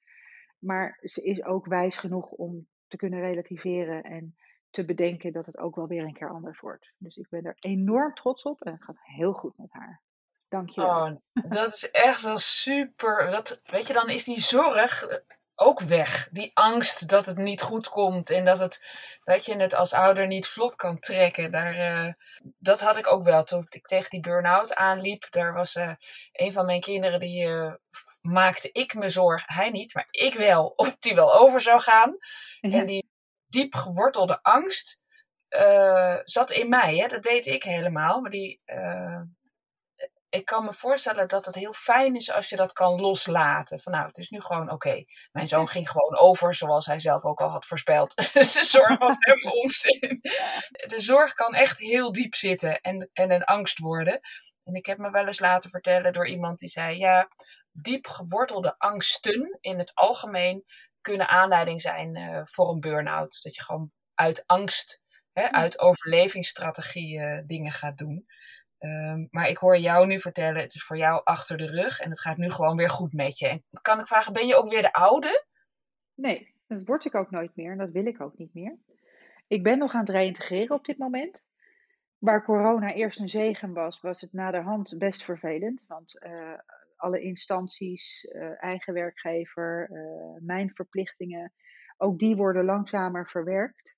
Maar 0.58 0.98
ze 1.02 1.22
is 1.22 1.44
ook 1.44 1.66
wijs 1.66 1.98
genoeg 1.98 2.30
om 2.30 2.66
te 2.86 2.96
kunnen 2.96 3.20
relativeren 3.20 4.02
en 4.02 4.36
te 4.70 4.84
bedenken 4.84 5.32
dat 5.32 5.46
het 5.46 5.58
ook 5.58 5.76
wel 5.76 5.86
weer 5.86 6.04
een 6.04 6.12
keer 6.12 6.30
anders 6.30 6.60
wordt. 6.60 6.92
Dus 6.98 7.16
ik 7.16 7.28
ben 7.28 7.44
er 7.44 7.56
enorm 7.58 8.14
trots 8.14 8.42
op 8.42 8.62
en 8.62 8.72
het 8.72 8.84
gaat 8.84 8.98
heel 9.00 9.32
goed 9.32 9.58
met 9.58 9.72
haar. 9.72 10.02
Dank 10.48 10.70
je. 10.70 10.80
Oh, 10.80 11.10
dat 11.32 11.72
is 11.72 11.90
echt 11.90 12.22
wel 12.22 12.38
super. 12.38 13.30
Dat, 13.30 13.60
weet 13.64 13.86
je, 13.86 13.92
dan 13.92 14.08
is 14.08 14.24
die 14.24 14.40
zorg 14.40 15.06
ook 15.56 15.80
weg. 15.80 16.28
Die 16.30 16.50
angst 16.54 17.08
dat 17.08 17.26
het 17.26 17.36
niet 17.36 17.60
goed 17.60 17.88
komt 17.88 18.30
en 18.30 18.44
dat, 18.44 18.58
het, 18.58 18.84
dat 19.24 19.44
je 19.44 19.56
het 19.56 19.74
als 19.74 19.92
ouder 19.92 20.26
niet 20.26 20.46
vlot 20.46 20.76
kan 20.76 20.98
trekken. 20.98 21.50
Daar, 21.50 22.04
uh, 22.06 22.12
dat 22.58 22.80
had 22.80 22.96
ik 22.96 23.12
ook 23.12 23.22
wel 23.24 23.44
toen 23.44 23.66
ik 23.68 23.86
tegen 23.86 24.10
die 24.10 24.20
burn-out 24.20 24.74
aanliep. 24.74 25.26
Daar 25.30 25.52
was 25.52 25.74
uh, 25.74 25.92
een 26.32 26.52
van 26.52 26.66
mijn 26.66 26.80
kinderen 26.80 27.20
die 27.20 27.46
uh, 27.46 27.74
maakte 28.20 28.72
ik 28.72 28.94
me 28.94 29.08
zorg. 29.08 29.42
Hij 29.46 29.70
niet, 29.70 29.94
maar 29.94 30.08
ik 30.10 30.34
wel. 30.34 30.66
Of 30.76 30.96
die 30.96 31.14
wel 31.14 31.38
over 31.38 31.60
zou 31.60 31.80
gaan. 31.80 32.16
Ja. 32.60 32.78
En 32.78 32.86
die 32.86 33.08
diep 33.46 33.74
gewortelde 33.74 34.42
angst 34.42 35.04
zat 36.24 36.50
in 36.50 36.68
mij. 36.68 36.96
Hè? 36.96 37.08
Dat 37.08 37.22
deed 37.22 37.46
ik 37.46 37.62
helemaal. 37.62 38.20
Maar 38.20 38.30
die 38.30 38.60
ik 40.36 40.44
kan 40.44 40.64
me 40.64 40.72
voorstellen 40.72 41.28
dat 41.28 41.46
het 41.46 41.54
heel 41.54 41.72
fijn 41.72 42.14
is 42.14 42.32
als 42.32 42.48
je 42.48 42.56
dat 42.56 42.72
kan 42.72 43.00
loslaten. 43.00 43.80
Van 43.80 43.92
nou, 43.92 44.06
het 44.06 44.18
is 44.18 44.30
nu 44.30 44.40
gewoon 44.40 44.70
oké. 44.70 45.04
Mijn 45.32 45.48
zoon 45.48 45.68
ging 45.68 45.90
gewoon 45.90 46.18
over, 46.18 46.54
zoals 46.54 46.86
hij 46.86 46.98
zelf 46.98 47.24
ook 47.24 47.40
al 47.40 47.48
had 47.48 47.66
voorspeld. 47.66 48.14
de 48.32 48.64
zorg 48.64 48.98
was 48.98 49.16
hem 49.28 49.52
onzin. 49.52 50.18
De 50.86 51.00
zorg 51.00 51.32
kan 51.32 51.54
echt 51.54 51.78
heel 51.78 52.12
diep 52.12 52.34
zitten 52.34 52.80
en, 52.80 53.10
en 53.12 53.30
een 53.30 53.44
angst 53.44 53.78
worden. 53.78 54.20
En 54.64 54.74
ik 54.74 54.86
heb 54.86 54.98
me 54.98 55.10
wel 55.10 55.26
eens 55.26 55.40
laten 55.40 55.70
vertellen 55.70 56.12
door 56.12 56.28
iemand 56.28 56.58
die 56.58 56.68
zei: 56.68 56.98
ja, 56.98 57.28
diep 57.72 58.06
gewortelde 58.06 58.74
angsten 58.78 59.58
in 59.60 59.78
het 59.78 59.94
algemeen 59.94 60.64
kunnen 61.00 61.28
aanleiding 61.28 61.80
zijn 61.80 62.16
uh, 62.16 62.40
voor 62.44 62.70
een 62.70 62.80
burn-out. 62.80 63.42
Dat 63.42 63.54
je 63.54 63.62
gewoon 63.62 63.92
uit 64.14 64.42
angst, 64.46 65.00
hè, 65.32 65.52
uit 65.52 65.78
overlevingsstrategie 65.78 67.18
uh, 67.18 67.40
dingen 67.46 67.72
gaat 67.72 67.98
doen. 67.98 68.26
Um, 68.78 69.28
maar 69.30 69.48
ik 69.48 69.58
hoor 69.58 69.76
jou 69.76 70.06
nu 70.06 70.20
vertellen, 70.20 70.60
het 70.60 70.74
is 70.74 70.84
voor 70.84 70.96
jou 70.96 71.20
achter 71.24 71.56
de 71.56 71.66
rug 71.66 72.00
en 72.00 72.08
het 72.08 72.20
gaat 72.20 72.36
nu 72.36 72.50
gewoon 72.50 72.76
weer 72.76 72.90
goed 72.90 73.12
met 73.12 73.38
je. 73.38 73.48
En 73.48 73.62
kan 73.82 73.98
ik 73.98 74.06
vragen, 74.06 74.32
ben 74.32 74.46
je 74.46 74.56
ook 74.56 74.68
weer 74.68 74.82
de 74.82 74.92
oude? 74.92 75.44
Nee, 76.14 76.54
dat 76.66 76.82
word 76.84 77.04
ik 77.04 77.14
ook 77.14 77.30
nooit 77.30 77.56
meer 77.56 77.72
en 77.72 77.78
dat 77.78 77.90
wil 77.90 78.06
ik 78.06 78.20
ook 78.20 78.38
niet 78.38 78.54
meer. 78.54 78.78
Ik 79.46 79.62
ben 79.62 79.78
nog 79.78 79.94
aan 79.94 80.00
het 80.00 80.08
reïntegreren 80.08 80.76
op 80.76 80.84
dit 80.84 80.98
moment. 80.98 81.44
Waar 82.18 82.44
corona 82.44 82.92
eerst 82.92 83.20
een 83.20 83.28
zegen 83.28 83.72
was, 83.72 84.00
was 84.00 84.20
het 84.20 84.32
naderhand 84.32 84.94
best 84.98 85.24
vervelend. 85.24 85.82
Want 85.86 86.24
uh, 86.24 86.58
alle 86.96 87.20
instanties, 87.20 88.24
uh, 88.24 88.62
eigen 88.62 88.94
werkgever, 88.94 89.90
uh, 89.90 90.46
mijn 90.46 90.70
verplichtingen, 90.74 91.52
ook 91.96 92.18
die 92.18 92.36
worden 92.36 92.64
langzamer 92.64 93.28
verwerkt. 93.28 93.96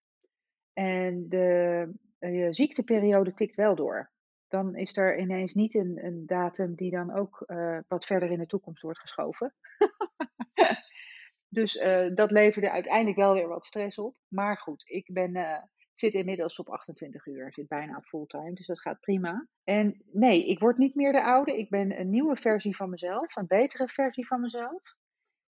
En 0.73 1.29
de 1.29 1.93
je 2.19 2.49
ziekteperiode 2.51 3.35
tikt 3.35 3.55
wel 3.55 3.75
door. 3.75 4.11
Dan 4.49 4.77
is 4.77 4.97
er 4.97 5.19
ineens 5.19 5.55
niet 5.55 5.75
een, 5.75 6.05
een 6.05 6.27
datum 6.27 6.75
die 6.75 6.91
dan 6.91 7.15
ook 7.15 7.45
uh, 7.47 7.79
wat 7.89 8.05
verder 8.05 8.31
in 8.31 8.39
de 8.39 8.47
toekomst 8.47 8.83
wordt 8.83 8.99
geschoven. 8.99 9.55
dus 11.59 11.75
uh, 11.75 12.15
dat 12.15 12.31
leverde 12.31 12.71
uiteindelijk 12.71 13.17
wel 13.17 13.35
weer 13.35 13.49
wat 13.49 13.67
stress 13.67 13.99
op. 13.99 14.17
Maar 14.29 14.57
goed, 14.57 14.83
ik 14.87 15.13
ben, 15.13 15.37
uh, 15.37 15.63
zit 15.95 16.15
inmiddels 16.15 16.59
op 16.59 16.69
28 16.69 17.27
uur, 17.27 17.53
zit 17.53 17.69
bijna 17.69 17.97
op 17.97 18.05
fulltime, 18.05 18.53
dus 18.53 18.67
dat 18.67 18.81
gaat 18.81 19.01
prima. 19.01 19.47
En 19.65 20.03
nee, 20.13 20.47
ik 20.47 20.59
word 20.59 20.79
niet 20.79 20.95
meer 20.95 21.13
de 21.13 21.25
oude. 21.25 21.59
Ik 21.59 21.71
ben 21.71 22.01
een 22.01 22.11
nieuwe 22.11 22.37
versie 22.37 22.77
van 22.77 22.91
mezelf, 22.91 23.37
een 23.37 23.47
betere 23.47 23.89
versie 23.89 24.27
van 24.27 24.41
mezelf. 24.41 24.83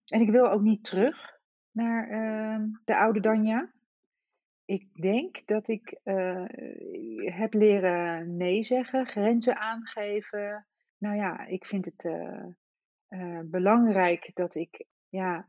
En 0.05 0.21
ik 0.21 0.31
wil 0.31 0.51
ook 0.51 0.63
niet 0.63 0.85
terug 0.85 1.39
naar 1.71 2.09
ehm, 2.09 2.67
de 2.85 2.97
oude 2.97 3.21
Danja. 3.21 3.73
Ik 4.69 4.89
denk 4.95 5.47
dat 5.47 5.69
ik 5.69 6.01
uh, 6.05 6.45
heb 7.25 7.55
leren 7.55 8.37
nee 8.37 8.63
zeggen, 8.63 9.07
grenzen 9.07 9.57
aangeven. 9.57 10.67
Nou 10.99 11.17
ja, 11.17 11.47
ik 11.47 11.67
vind 11.67 11.85
het 11.85 12.05
uh, 12.05 12.45
uh, 13.09 13.41
belangrijk 13.45 14.31
dat 14.35 14.55
ik 14.55 14.85
ja, 15.09 15.49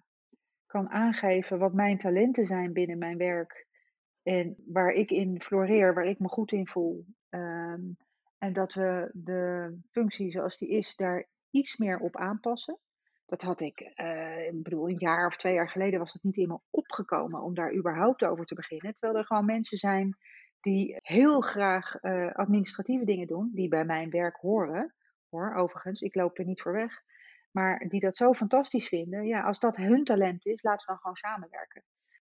kan 0.65 0.89
aangeven 0.89 1.59
wat 1.59 1.73
mijn 1.73 1.97
talenten 1.97 2.45
zijn 2.45 2.73
binnen 2.73 2.97
mijn 2.97 3.17
werk. 3.17 3.67
En 4.23 4.55
waar 4.65 4.91
ik 4.91 5.11
in 5.11 5.41
floreer, 5.41 5.93
waar 5.93 6.07
ik 6.07 6.19
me 6.19 6.27
goed 6.27 6.51
in 6.51 6.67
voel. 6.67 7.05
Um, 7.29 7.97
en 8.37 8.53
dat 8.53 8.73
we 8.73 9.09
de 9.13 9.73
functie 9.91 10.31
zoals 10.31 10.57
die 10.57 10.69
is, 10.69 10.95
daar 10.95 11.27
iets 11.49 11.77
meer 11.77 11.99
op 11.99 12.17
aanpassen. 12.17 12.79
Dat 13.29 13.41
had 13.41 13.61
ik, 13.61 13.91
uh, 13.95 14.45
ik 14.45 14.63
bedoel, 14.63 14.89
een 14.89 14.97
jaar 14.97 15.25
of 15.25 15.37
twee 15.37 15.53
jaar 15.53 15.69
geleden 15.69 15.99
was 15.99 16.13
dat 16.13 16.23
niet 16.23 16.47
me 16.47 16.59
opgekomen 16.69 17.41
om 17.41 17.53
daar 17.53 17.73
überhaupt 17.73 18.23
over 18.23 18.45
te 18.45 18.55
beginnen. 18.55 18.93
Terwijl 18.93 19.19
er 19.19 19.25
gewoon 19.25 19.45
mensen 19.45 19.77
zijn 19.77 20.17
die 20.61 20.97
heel 21.01 21.41
graag 21.41 22.03
uh, 22.03 22.31
administratieve 22.33 23.05
dingen 23.05 23.27
doen, 23.27 23.51
die 23.53 23.67
bij 23.67 23.85
mijn 23.85 24.09
werk 24.09 24.35
horen. 24.35 24.95
Hoor, 25.29 25.55
overigens, 25.55 26.01
ik 26.01 26.15
loop 26.15 26.37
er 26.37 26.45
niet 26.45 26.61
voor 26.61 26.71
weg. 26.71 27.01
Maar 27.51 27.85
die 27.87 27.99
dat 27.99 28.17
zo 28.17 28.33
fantastisch 28.33 28.87
vinden. 28.87 29.25
Ja, 29.25 29.41
als 29.41 29.59
dat 29.59 29.77
hun 29.77 30.03
talent 30.03 30.45
is, 30.45 30.61
laten 30.61 30.85
we 30.85 30.91
dan 30.91 30.97
gewoon 30.97 31.15
samenwerken. 31.15 31.83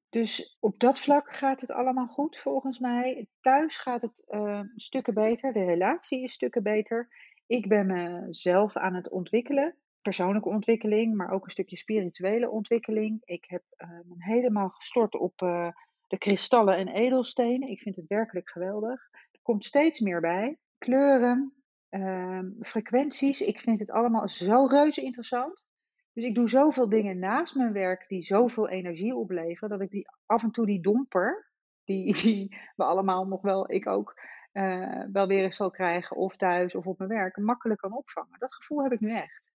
Dus 0.09 0.57
op 0.61 0.79
dat 0.79 1.01
vlak 1.01 1.31
gaat 1.31 1.61
het 1.61 1.71
allemaal 1.71 2.07
goed 2.07 2.39
volgens 2.39 2.79
mij. 2.79 3.27
Thuis 3.41 3.79
gaat 3.79 4.03
het 4.03 4.25
uh, 4.29 4.61
stukken 4.75 5.15
beter. 5.15 5.53
De 5.53 5.65
relatie 5.65 6.23
is 6.23 6.33
stukken 6.33 6.63
beter. 6.63 7.09
Ik 7.47 7.69
ben 7.69 7.87
mezelf 7.87 8.77
aan 8.77 8.95
het 8.95 9.11
ontwikkelen 9.11 9.77
persoonlijke 10.03 10.49
ontwikkeling, 10.49 11.15
maar 11.15 11.31
ook 11.31 11.45
een 11.45 11.51
stukje 11.51 11.77
spirituele 11.77 12.51
ontwikkeling. 12.51 13.21
Ik 13.25 13.45
heb 13.49 13.63
uh, 13.77 13.89
me 13.89 14.15
helemaal 14.17 14.69
gestort 14.69 15.15
op 15.15 15.43
uh, 15.43 15.69
de 16.07 16.19
kristallen 16.19 16.77
en 16.77 16.89
edelstenen. 16.89 17.69
Ik 17.69 17.81
vind 17.81 17.97
het 17.97 18.07
werkelijk 18.07 18.51
geweldig. 18.51 19.09
Er 19.13 19.41
komt 19.43 19.65
steeds 19.65 20.01
meer 20.01 20.21
bij. 20.21 20.59
Kleuren, 20.79 21.53
uh, 21.91 22.41
frequenties. 22.61 23.41
Ik 23.41 23.61
vind 23.61 23.81
het 23.81 23.91
allemaal 23.91 24.29
zo 24.29 24.67
reuze 24.67 25.03
interessant. 25.03 25.65
Dus 26.13 26.25
ik 26.25 26.35
doe 26.35 26.49
zoveel 26.49 26.89
dingen 26.89 27.19
naast 27.19 27.55
mijn 27.55 27.73
werk 27.73 28.09
die 28.09 28.23
zoveel 28.23 28.69
energie 28.69 29.15
opleveren, 29.15 29.69
dat 29.69 29.81
ik 29.81 29.91
die 29.91 30.09
af 30.27 30.43
en 30.43 30.51
toe 30.51 30.67
die 30.67 30.81
domper, 30.81 31.51
die, 31.85 32.15
die 32.23 32.57
we 32.77 32.85
allemaal 32.85 33.27
nog 33.27 33.43
wel, 33.43 33.71
ik 33.71 33.87
ook, 33.87 34.21
uh, 34.53 35.05
wel 35.13 35.27
weer 35.27 35.45
eens 35.45 35.57
zal 35.57 35.71
krijgen, 35.71 36.17
of 36.17 36.37
thuis 36.37 36.75
of 36.75 36.87
op 36.87 36.99
mijn 36.99 37.11
werk, 37.11 37.37
makkelijk 37.37 37.81
kan 37.81 37.97
opvangen. 37.97 38.39
Dat 38.39 38.55
gevoel 38.55 38.83
heb 38.83 38.93
ik 38.93 39.01
nu 39.01 39.17
echt. 39.17 39.52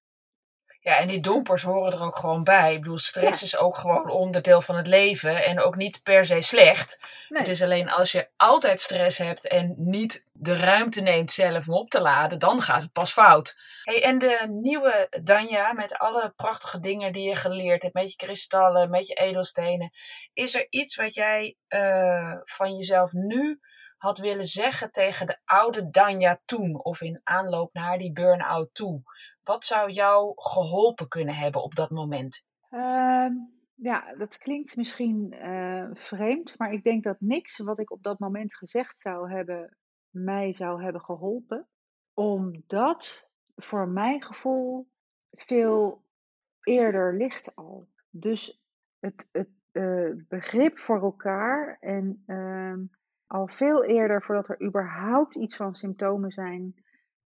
Ja, 0.81 0.97
en 0.97 1.07
die 1.07 1.21
dompers 1.21 1.63
horen 1.63 1.91
er 1.91 2.03
ook 2.03 2.15
gewoon 2.15 2.43
bij. 2.43 2.73
Ik 2.73 2.81
bedoel, 2.81 2.97
stress 2.97 3.39
ja. 3.39 3.45
is 3.45 3.57
ook 3.57 3.77
gewoon 3.77 4.09
onderdeel 4.09 4.61
van 4.61 4.75
het 4.75 4.87
leven 4.87 5.45
en 5.45 5.61
ook 5.61 5.75
niet 5.75 6.03
per 6.03 6.25
se 6.25 6.41
slecht. 6.41 6.99
Nee. 7.29 7.41
Het 7.41 7.49
is 7.49 7.63
alleen 7.63 7.89
als 7.89 8.11
je 8.11 8.27
altijd 8.37 8.81
stress 8.81 9.17
hebt 9.17 9.47
en 9.47 9.73
niet 9.77 10.25
de 10.31 10.57
ruimte 10.57 11.01
neemt 11.01 11.31
zelf 11.31 11.67
om 11.67 11.73
op 11.73 11.89
te 11.89 12.01
laden, 12.01 12.39
dan 12.39 12.61
gaat 12.61 12.81
het 12.81 12.91
pas 12.91 13.11
fout. 13.11 13.57
Hey, 13.83 14.03
en 14.03 14.17
de 14.17 14.45
nieuwe 14.49 15.07
Danja, 15.23 15.73
met 15.73 15.97
alle 15.97 16.33
prachtige 16.35 16.79
dingen 16.79 17.11
die 17.11 17.27
je 17.27 17.35
geleerd 17.35 17.81
hebt, 17.81 17.93
met 17.93 18.11
je 18.11 18.15
kristallen, 18.15 18.89
met 18.89 19.07
je 19.07 19.13
edelstenen, 19.13 19.91
is 20.33 20.55
er 20.55 20.67
iets 20.69 20.95
wat 20.95 21.13
jij 21.13 21.55
uh, 21.69 22.35
van 22.43 22.75
jezelf 22.75 23.11
nu 23.13 23.59
had 23.97 24.17
willen 24.17 24.45
zeggen 24.45 24.91
tegen 24.91 25.27
de 25.27 25.37
oude 25.45 25.89
Danja 25.89 26.39
toen, 26.45 26.83
of 26.83 27.01
in 27.01 27.21
aanloop 27.23 27.73
naar 27.73 27.97
die 27.97 28.11
burn-out 28.11 28.69
toe? 28.73 29.01
Wat 29.47 29.65
zou 29.65 29.91
jou 29.91 30.31
geholpen 30.35 31.07
kunnen 31.07 31.35
hebben 31.35 31.63
op 31.63 31.75
dat 31.75 31.89
moment? 31.89 32.47
Uh, 32.71 33.27
ja, 33.75 34.15
dat 34.17 34.37
klinkt 34.37 34.75
misschien 34.75 35.33
uh, 35.33 35.89
vreemd, 35.93 36.57
maar 36.57 36.71
ik 36.71 36.83
denk 36.83 37.03
dat 37.03 37.19
niks 37.19 37.57
wat 37.57 37.79
ik 37.79 37.91
op 37.91 38.03
dat 38.03 38.19
moment 38.19 38.55
gezegd 38.55 38.99
zou 39.01 39.31
hebben, 39.31 39.77
mij 40.09 40.53
zou 40.53 40.83
hebben 40.83 41.01
geholpen. 41.01 41.67
Omdat 42.13 43.29
voor 43.55 43.87
mijn 43.87 44.23
gevoel 44.23 44.87
veel 45.31 46.03
eerder 46.61 47.17
ligt 47.17 47.55
al. 47.55 47.87
Dus 48.09 48.61
het, 48.99 49.29
het 49.31 49.49
uh, 49.71 50.11
begrip 50.27 50.79
voor 50.79 51.01
elkaar 51.01 51.77
en 51.79 52.23
ehm, 52.25 52.79
al 53.27 53.47
veel 53.47 53.85
eerder, 53.85 54.23
voordat 54.23 54.49
er 54.49 54.67
überhaupt 54.67 55.35
iets 55.35 55.55
van 55.55 55.75
symptomen 55.75 56.31
zijn, 56.31 56.75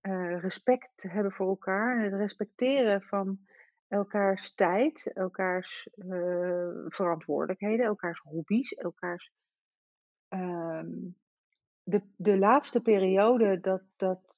uh, 0.08 0.40
respect 0.40 1.04
hebben 1.10 1.32
voor 1.32 1.48
elkaar 1.48 1.98
en 1.98 2.04
het 2.04 2.14
respecteren 2.14 3.02
van 3.02 3.40
elkaars 3.88 4.54
tijd, 4.54 5.12
elkaars 5.14 5.90
uh, 5.96 6.86
verantwoordelijkheden, 6.88 7.86
elkaars 7.86 8.20
hobby's, 8.20 8.72
elkaars. 8.72 9.32
Um, 10.30 11.16
de, 11.84 12.02
de 12.16 12.38
laatste 12.38 12.82
periode 12.82 13.60
dat, 13.60 13.82
dat 13.96 14.36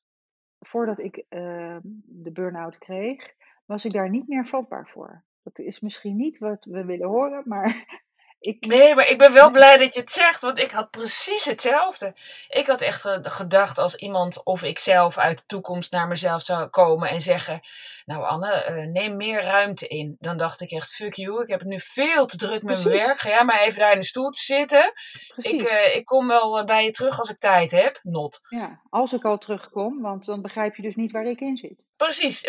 voordat 0.59 0.99
ik 0.99 1.17
uh, 1.17 1.77
de 2.03 2.31
burn-out 2.31 2.77
kreeg, 2.77 3.33
was 3.65 3.85
ik 3.85 3.91
daar 3.91 4.09
niet 4.09 4.27
meer 4.27 4.45
vatbaar 4.45 4.87
voor. 4.87 5.23
Dat 5.43 5.59
is 5.59 5.79
misschien 5.79 6.15
niet 6.15 6.37
wat 6.37 6.65
we 6.65 6.85
willen 6.85 7.07
horen, 7.07 7.43
maar 7.45 8.03
ik... 8.39 8.65
Nee, 8.65 8.95
maar 8.95 9.07
ik 9.07 9.17
ben 9.17 9.33
wel 9.33 9.51
blij 9.51 9.77
dat 9.77 9.93
je 9.93 9.99
het 9.99 10.11
zegt, 10.11 10.41
want 10.41 10.59
ik 10.59 10.71
had 10.71 10.89
precies 10.89 11.45
hetzelfde. 11.45 12.15
Ik 12.49 12.67
had 12.67 12.81
echt 12.81 13.07
gedacht 13.21 13.77
als 13.77 13.95
iemand 13.95 14.43
of 14.43 14.63
ik 14.63 14.79
zelf 14.79 15.17
uit 15.17 15.37
de 15.37 15.45
toekomst 15.45 15.91
naar 15.91 16.07
mezelf 16.07 16.41
zou 16.41 16.67
komen 16.67 17.09
en 17.09 17.21
zeggen: 17.21 17.59
Nou, 18.05 18.23
Anne, 18.23 18.65
uh, 18.69 18.91
neem 18.91 19.15
meer 19.15 19.43
ruimte 19.43 19.87
in. 19.87 20.15
Dan 20.19 20.37
dacht 20.37 20.61
ik 20.61 20.71
echt: 20.71 20.91
Fuck 20.95 21.13
you, 21.13 21.41
ik 21.41 21.47
heb 21.47 21.59
het 21.59 21.67
nu 21.67 21.79
veel 21.79 22.25
te 22.25 22.37
druk 22.37 22.63
met 22.63 22.73
precies. 22.73 22.83
mijn 22.85 23.05
werk. 23.05 23.19
Ga 23.19 23.29
jij 23.29 23.43
maar 23.43 23.59
even 23.59 23.79
daar 23.79 23.93
in 23.93 23.99
de 23.99 24.05
stoel 24.05 24.29
te 24.29 24.41
zitten. 24.41 24.93
Ik, 25.35 25.61
uh, 25.61 25.95
ik 25.95 26.05
kom 26.05 26.27
wel 26.27 26.63
bij 26.63 26.83
je 26.83 26.91
terug 26.91 27.19
als 27.19 27.29
ik 27.29 27.39
tijd 27.39 27.71
heb. 27.71 27.99
Not. 28.03 28.39
Ja, 28.49 28.81
als 28.89 29.13
ik 29.13 29.23
al 29.23 29.37
terugkom, 29.37 30.01
want 30.01 30.25
dan 30.25 30.41
begrijp 30.41 30.75
je 30.75 30.81
dus 30.81 30.95
niet 30.95 31.11
waar 31.11 31.25
ik 31.25 31.39
in 31.39 31.57
zit. 31.57 31.87
Precies. 32.05 32.41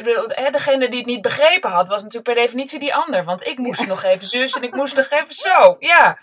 Degene 0.51 0.89
die 0.89 0.99
het 0.99 1.07
niet 1.07 1.23
begrepen 1.23 1.71
had, 1.71 1.89
was 1.89 2.03
natuurlijk 2.03 2.35
per 2.35 2.45
definitie 2.45 2.79
die 2.79 2.95
ander. 2.95 3.25
Want 3.25 3.47
ik 3.47 3.59
moest 3.59 3.87
nog 3.87 4.03
even 4.03 4.27
zus 4.27 4.57
en 4.57 4.63
ik 4.63 4.75
moest 4.75 4.97
nog 4.97 5.11
even 5.11 5.35
zo. 5.35 5.77
Ja. 5.79 6.19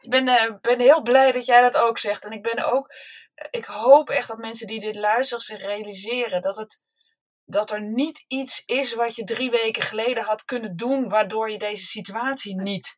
Ik 0.00 0.10
ben, 0.10 0.28
uh, 0.28 0.52
ben 0.60 0.80
heel 0.80 1.02
blij 1.02 1.32
dat 1.32 1.46
jij 1.46 1.60
dat 1.60 1.76
ook 1.76 1.98
zegt. 1.98 2.24
En 2.24 2.32
ik 2.32 2.42
ben 2.42 2.72
ook. 2.72 2.94
Ik 3.50 3.64
hoop 3.64 4.10
echt 4.10 4.28
dat 4.28 4.38
mensen 4.38 4.66
die 4.66 4.80
dit 4.80 4.96
luisteren 4.96 5.44
zich 5.44 5.60
realiseren 5.60 6.42
dat 6.42 6.56
het. 6.56 6.82
Dat 7.44 7.70
er 7.70 7.82
niet 7.82 8.24
iets 8.28 8.62
is 8.66 8.94
wat 8.94 9.16
je 9.16 9.24
drie 9.24 9.50
weken 9.50 9.82
geleden 9.82 10.24
had 10.24 10.44
kunnen 10.44 10.76
doen, 10.76 11.08
waardoor 11.08 11.50
je 11.50 11.58
deze 11.58 11.84
situatie 11.84 12.60
niet 12.60 12.96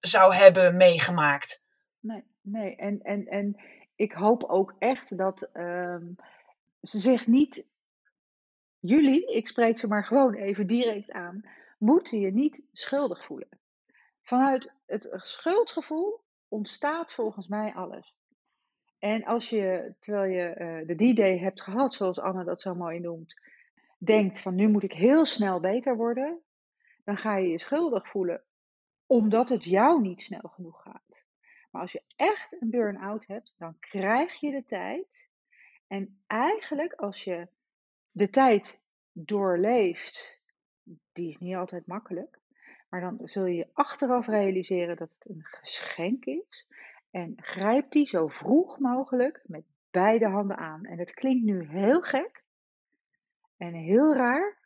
zou 0.00 0.34
hebben 0.34 0.76
meegemaakt. 0.76 1.62
Nee, 2.00 2.24
nee. 2.42 2.76
En, 2.76 3.00
en, 3.02 3.26
en 3.26 3.60
ik 3.96 4.12
hoop 4.12 4.44
ook 4.44 4.74
echt 4.78 5.18
dat 5.18 5.48
um, 5.52 6.16
ze 6.82 7.00
zich 7.00 7.26
niet 7.26 7.69
jullie, 8.80 9.32
ik 9.32 9.48
spreek 9.48 9.78
ze 9.78 9.86
maar 9.86 10.04
gewoon 10.04 10.34
even 10.34 10.66
direct 10.66 11.12
aan, 11.12 11.42
moeten 11.78 12.18
je 12.18 12.32
niet 12.32 12.62
schuldig 12.72 13.24
voelen. 13.24 13.48
Vanuit 14.22 14.72
het 14.86 15.08
schuldgevoel 15.12 16.20
ontstaat 16.48 17.12
volgens 17.12 17.48
mij 17.48 17.74
alles. 17.74 18.14
En 18.98 19.24
als 19.24 19.50
je, 19.50 19.94
terwijl 20.00 20.32
je 20.32 20.48
uh, 20.48 20.86
de 20.86 21.12
D-Day 21.12 21.38
hebt 21.38 21.62
gehad, 21.62 21.94
zoals 21.94 22.18
Anne 22.18 22.44
dat 22.44 22.62
zo 22.62 22.74
mooi 22.74 23.00
noemt, 23.00 23.40
denkt 23.98 24.40
van 24.40 24.54
nu 24.54 24.68
moet 24.68 24.82
ik 24.82 24.92
heel 24.92 25.26
snel 25.26 25.60
beter 25.60 25.96
worden, 25.96 26.40
dan 27.04 27.16
ga 27.16 27.36
je 27.36 27.48
je 27.48 27.60
schuldig 27.60 28.08
voelen 28.08 28.42
omdat 29.10 29.48
het 29.48 29.64
jou 29.64 30.00
niet 30.00 30.22
snel 30.22 30.48
genoeg 30.54 30.82
gaat. 30.82 31.24
Maar 31.70 31.82
als 31.82 31.92
je 31.92 32.02
echt 32.16 32.56
een 32.60 32.70
burn-out 32.70 33.26
hebt, 33.26 33.54
dan 33.58 33.76
krijg 33.80 34.40
je 34.40 34.50
de 34.50 34.64
tijd. 34.64 35.28
En 35.86 36.22
eigenlijk 36.26 36.92
als 36.92 37.24
je 37.24 37.48
de 38.10 38.30
tijd 38.30 38.80
doorleeft, 39.12 40.40
die 41.12 41.28
is 41.28 41.38
niet 41.38 41.54
altijd 41.54 41.86
makkelijk. 41.86 42.38
Maar 42.88 43.00
dan 43.00 43.18
zul 43.24 43.44
je 43.44 43.68
achteraf 43.72 44.26
realiseren 44.26 44.96
dat 44.96 45.10
het 45.18 45.28
een 45.28 45.44
geschenk 45.44 46.24
is. 46.24 46.68
En 47.10 47.34
grijp 47.36 47.90
die 47.90 48.06
zo 48.06 48.26
vroeg 48.26 48.78
mogelijk 48.78 49.42
met 49.46 49.64
beide 49.90 50.28
handen 50.28 50.56
aan. 50.56 50.84
En 50.84 50.98
het 50.98 51.14
klinkt 51.14 51.44
nu 51.44 51.68
heel 51.68 52.00
gek 52.00 52.44
en 53.56 53.74
heel 53.74 54.14
raar, 54.14 54.58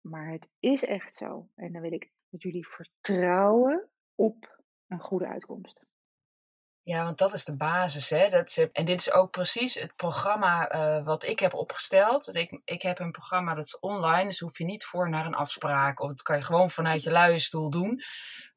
maar 0.00 0.30
het 0.30 0.48
is 0.58 0.84
echt 0.84 1.14
zo. 1.14 1.48
En 1.54 1.72
dan 1.72 1.82
wil 1.82 1.92
ik 1.92 2.10
dat 2.30 2.42
jullie 2.42 2.68
vertrouwen 2.68 3.88
op 4.14 4.60
een 4.88 5.00
goede 5.00 5.26
uitkomst. 5.26 5.84
Ja, 6.84 7.04
want 7.04 7.18
dat 7.18 7.32
is 7.32 7.44
de 7.44 7.56
basis. 7.56 8.10
Hè? 8.10 8.28
Dat 8.28 8.48
is, 8.48 8.66
en 8.72 8.84
dit 8.84 9.00
is 9.00 9.12
ook 9.12 9.30
precies 9.30 9.74
het 9.74 9.96
programma 9.96 10.74
uh, 10.74 11.04
wat 11.04 11.24
ik 11.24 11.38
heb 11.38 11.54
opgesteld. 11.54 12.36
Ik, 12.36 12.60
ik 12.64 12.82
heb 12.82 12.98
een 12.98 13.10
programma 13.10 13.54
dat 13.54 13.64
is 13.64 13.78
online, 13.78 14.24
dus 14.24 14.40
hoef 14.40 14.58
je 14.58 14.64
niet 14.64 14.84
voor 14.84 15.08
naar 15.08 15.26
een 15.26 15.34
afspraak. 15.34 16.00
Of 16.00 16.08
dat 16.08 16.22
kan 16.22 16.36
je 16.36 16.42
gewoon 16.42 16.70
vanuit 16.70 17.02
je 17.02 17.10
luie 17.10 17.38
stoel 17.38 17.70
doen. 17.70 18.02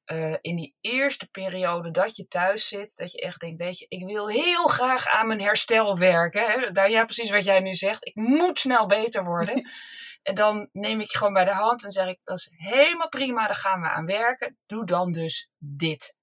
Uh, 0.05 0.35
in 0.41 0.55
die 0.55 0.75
eerste 0.81 1.27
periode 1.27 1.91
dat 1.91 2.15
je 2.15 2.27
thuis 2.27 2.67
zit, 2.67 2.97
dat 2.97 3.11
je 3.11 3.21
echt 3.21 3.39
denkt, 3.39 3.61
weet 3.61 3.79
je, 3.79 3.85
ik 3.89 4.05
wil 4.05 4.27
heel 4.27 4.67
graag 4.67 5.07
aan 5.07 5.27
mijn 5.27 5.41
herstel 5.41 5.97
werken. 5.97 6.51
Hè? 6.51 6.71
Daar, 6.71 6.89
ja, 6.89 7.05
precies 7.05 7.29
wat 7.29 7.43
jij 7.43 7.59
nu 7.59 7.73
zegt. 7.73 8.05
Ik 8.05 8.15
moet 8.15 8.59
snel 8.59 8.85
beter 8.85 9.23
worden. 9.23 9.69
en 10.23 10.35
dan 10.35 10.69
neem 10.71 10.99
ik 11.01 11.11
je 11.11 11.17
gewoon 11.17 11.33
bij 11.33 11.45
de 11.45 11.53
hand 11.53 11.85
en 11.85 11.91
zeg 11.91 12.07
ik, 12.07 12.19
dat 12.23 12.38
is 12.38 12.49
helemaal 12.51 13.09
prima, 13.09 13.45
daar 13.45 13.55
gaan 13.55 13.81
we 13.81 13.89
aan 13.89 14.05
werken. 14.05 14.57
Doe 14.65 14.85
dan 14.85 15.11
dus 15.11 15.49
dit. 15.57 16.14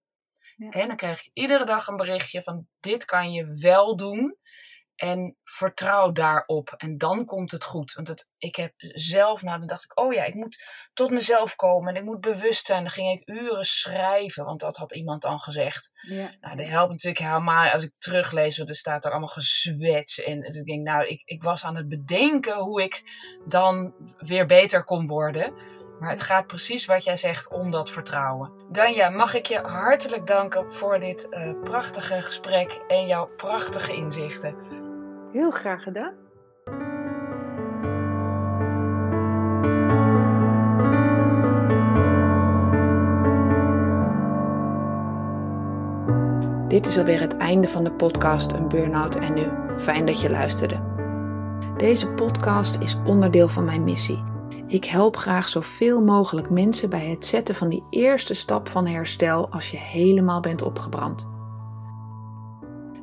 En 0.71 0.87
dan 0.89 0.97
krijg 0.97 1.23
je 1.23 1.31
iedere 1.33 1.65
dag 1.65 1.87
een 1.87 1.97
berichtje 1.97 2.43
van 2.43 2.67
dit 2.81 3.05
kan 3.05 3.33
je 3.33 3.57
wel 3.61 3.97
doen. 3.97 4.37
En 4.97 5.37
vertrouw 5.45 6.13
daarop. 6.13 6.75
En 6.77 6.99
dan 6.99 7.25
komt 7.25 7.51
het 7.51 7.65
goed. 7.65 7.93
Want 7.93 8.09
het, 8.09 8.29
ik 8.39 8.57
heb 8.57 8.73
zelf, 8.77 9.43
nou 9.43 9.59
dan 9.59 9.67
dacht 9.67 9.85
ik, 9.85 9.99
oh 9.99 10.13
ja, 10.13 10.25
ik 10.25 10.35
moet 10.35 10.63
tot 10.93 11.11
mezelf 11.11 11.57
komen. 11.57 11.95
En 11.95 12.01
ik 12.01 12.07
moet 12.07 12.21
bewust 12.21 12.67
zijn. 12.67 12.83
Dan 12.83 12.93
ging 12.93 13.21
ik 13.21 13.29
uren 13.29 13.65
schrijven. 13.65 14.45
Want 14.45 14.61
dat 14.61 14.77
had 14.77 14.95
iemand 14.95 15.23
dan 15.23 15.41
gezegd. 15.41 15.91
Ja. 16.09 16.35
Nou, 16.41 16.57
dat 16.57 16.67
helpt 16.67 16.91
natuurlijk 16.91 17.25
helemaal. 17.25 17.71
Als 17.71 17.83
ik 17.83 17.93
teruglees, 17.99 18.57
want 18.57 18.69
er 18.69 18.77
staat 18.77 19.05
er 19.05 19.11
allemaal 19.11 19.29
gezwets. 19.29 20.23
En 20.23 20.41
dus 20.41 20.57
ik 20.57 20.65
denk, 20.65 20.87
nou, 20.87 21.07
ik, 21.07 21.23
ik 21.25 21.43
was 21.43 21.65
aan 21.65 21.77
het 21.77 21.89
bedenken 21.89 22.57
hoe 22.57 22.83
ik 22.83 23.03
dan 23.47 23.95
weer 24.19 24.47
beter 24.47 24.85
kon 24.85 25.07
worden. 25.07 25.55
Maar 26.03 26.11
het 26.11 26.23
gaat 26.23 26.47
precies 26.47 26.87
wat 26.87 27.05
jij 27.05 27.17
zegt 27.17 27.53
om 27.53 27.71
dat 27.71 27.91
vertrouwen. 27.91 28.51
Danja, 28.71 29.09
mag 29.09 29.35
ik 29.35 29.47
je 29.47 29.59
hartelijk 29.59 30.27
danken 30.27 30.73
voor 30.73 31.01
dit 31.01 31.29
uh, 31.31 31.51
prachtige 31.65 32.21
gesprek 32.21 32.81
en 32.89 33.07
jouw 33.07 33.29
prachtige 33.37 33.95
inzichten. 33.95 34.55
Heel 35.33 35.51
graag 35.51 35.83
gedaan. 35.83 36.13
Dit 46.69 46.87
is 46.87 46.99
alweer 46.99 47.21
het 47.21 47.37
einde 47.37 47.69
van 47.69 47.85
de 47.85 47.93
podcast 47.93 48.53
Een 48.53 48.69
Burnout 48.69 49.15
en 49.15 49.35
Nu. 49.35 49.49
Fijn 49.79 50.07
dat 50.07 50.21
je 50.21 50.31
luisterde. 50.31 50.81
Deze 51.77 52.09
podcast 52.09 52.77
is 52.81 52.97
onderdeel 53.05 53.49
van 53.49 53.65
mijn 53.65 53.85
missie 53.85 54.32
ik 54.73 54.85
help 54.85 55.17
graag 55.17 55.49
zoveel 55.49 56.03
mogelijk 56.03 56.51
mensen 56.51 56.91
bij 56.91 57.07
het 57.07 57.25
zetten 57.25 57.55
van 57.55 57.69
die 57.69 57.85
eerste 57.91 58.35
stap 58.35 58.69
van 58.69 58.87
herstel 58.87 59.49
als 59.51 59.71
je 59.71 59.77
helemaal 59.77 60.41
bent 60.41 60.63
opgebrand. 60.63 61.27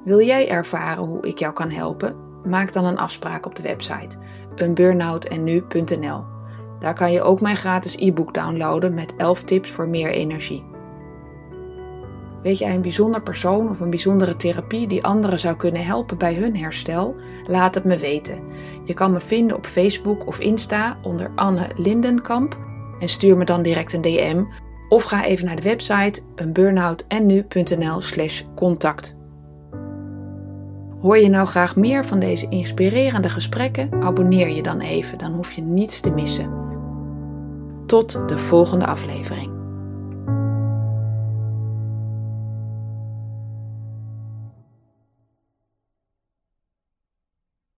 Wil 0.04 0.22
jij 0.22 0.50
ervaren 0.50 1.04
hoe 1.04 1.28
ik 1.28 1.40
jou 1.40 1.54
kan 1.54 1.70
helpen? 1.70 2.16
Maak 2.44 2.74
dan 2.74 2.86
een 2.86 2.98
afspraak 2.98 3.46
op 3.46 3.56
de 3.56 3.62
website 3.62 4.18
unburnoutennu.nl. 4.56 6.24
Daar 6.80 6.94
kan 6.94 7.12
je 7.12 7.22
ook 7.22 7.42
mijn 7.42 7.58
gratis 7.58 7.96
e-book 7.96 8.34
downloaden 8.34 8.94
met 8.94 9.16
11 9.16 9.44
tips 9.44 9.72
voor 9.72 9.90
meer 9.90 10.12
energie. 10.12 10.64
Weet 12.44 12.58
jij 12.58 12.76
een 12.76 12.82
bijzonder 12.82 13.22
persoon 13.22 13.70
of 13.70 13.80
een 13.80 13.90
bijzondere 13.90 14.36
therapie 14.36 14.88
die 14.88 15.04
anderen 15.04 15.40
zou 15.40 15.56
kunnen 15.56 15.86
helpen 15.86 16.18
bij 16.18 16.34
hun 16.34 16.58
herstel? 16.58 17.16
Laat 17.46 17.76
het 17.76 17.84
me 17.84 17.98
weten. 17.98 18.40
Je 18.84 18.94
kan 18.94 19.12
me 19.12 19.20
vinden 19.20 19.58
op 19.58 19.66
Facebook 19.66 20.28
of 20.28 20.40
Insta 20.40 20.98
onder 21.02 21.32
Anne 21.36 21.68
Lindenkamp 21.76 22.58
en 23.00 23.10
stuur 23.10 23.38
me 23.38 23.46
dan 23.46 23.62
direct 23.62 23.94
een 23.94 24.02
DM 24.02 24.44
of 24.90 25.04
ga 25.04 25.26
even 25.26 25.46
naar 25.46 25.56
de 25.56 25.62
website 25.62 26.22
eenburnoutennu.nl 26.36 28.02
slash 28.02 28.44
contact. 28.56 29.18
Hoor 31.02 31.18
je 31.18 31.30
nou 31.30 31.48
graag 31.48 31.76
meer 31.76 32.06
van 32.06 32.20
deze 32.20 32.50
inspirerende 32.50 33.30
gesprekken? 33.30 34.04
Abonneer 34.04 34.50
je 34.50 34.62
dan 34.62 34.80
even, 34.80 35.18
dan 35.18 35.34
hoef 35.34 35.52
je 35.52 35.62
niets 35.62 36.00
te 36.00 36.10
missen. 36.10 36.52
Tot 37.86 38.12
de 38.28 38.38
volgende 38.38 38.86
aflevering. 38.86 39.59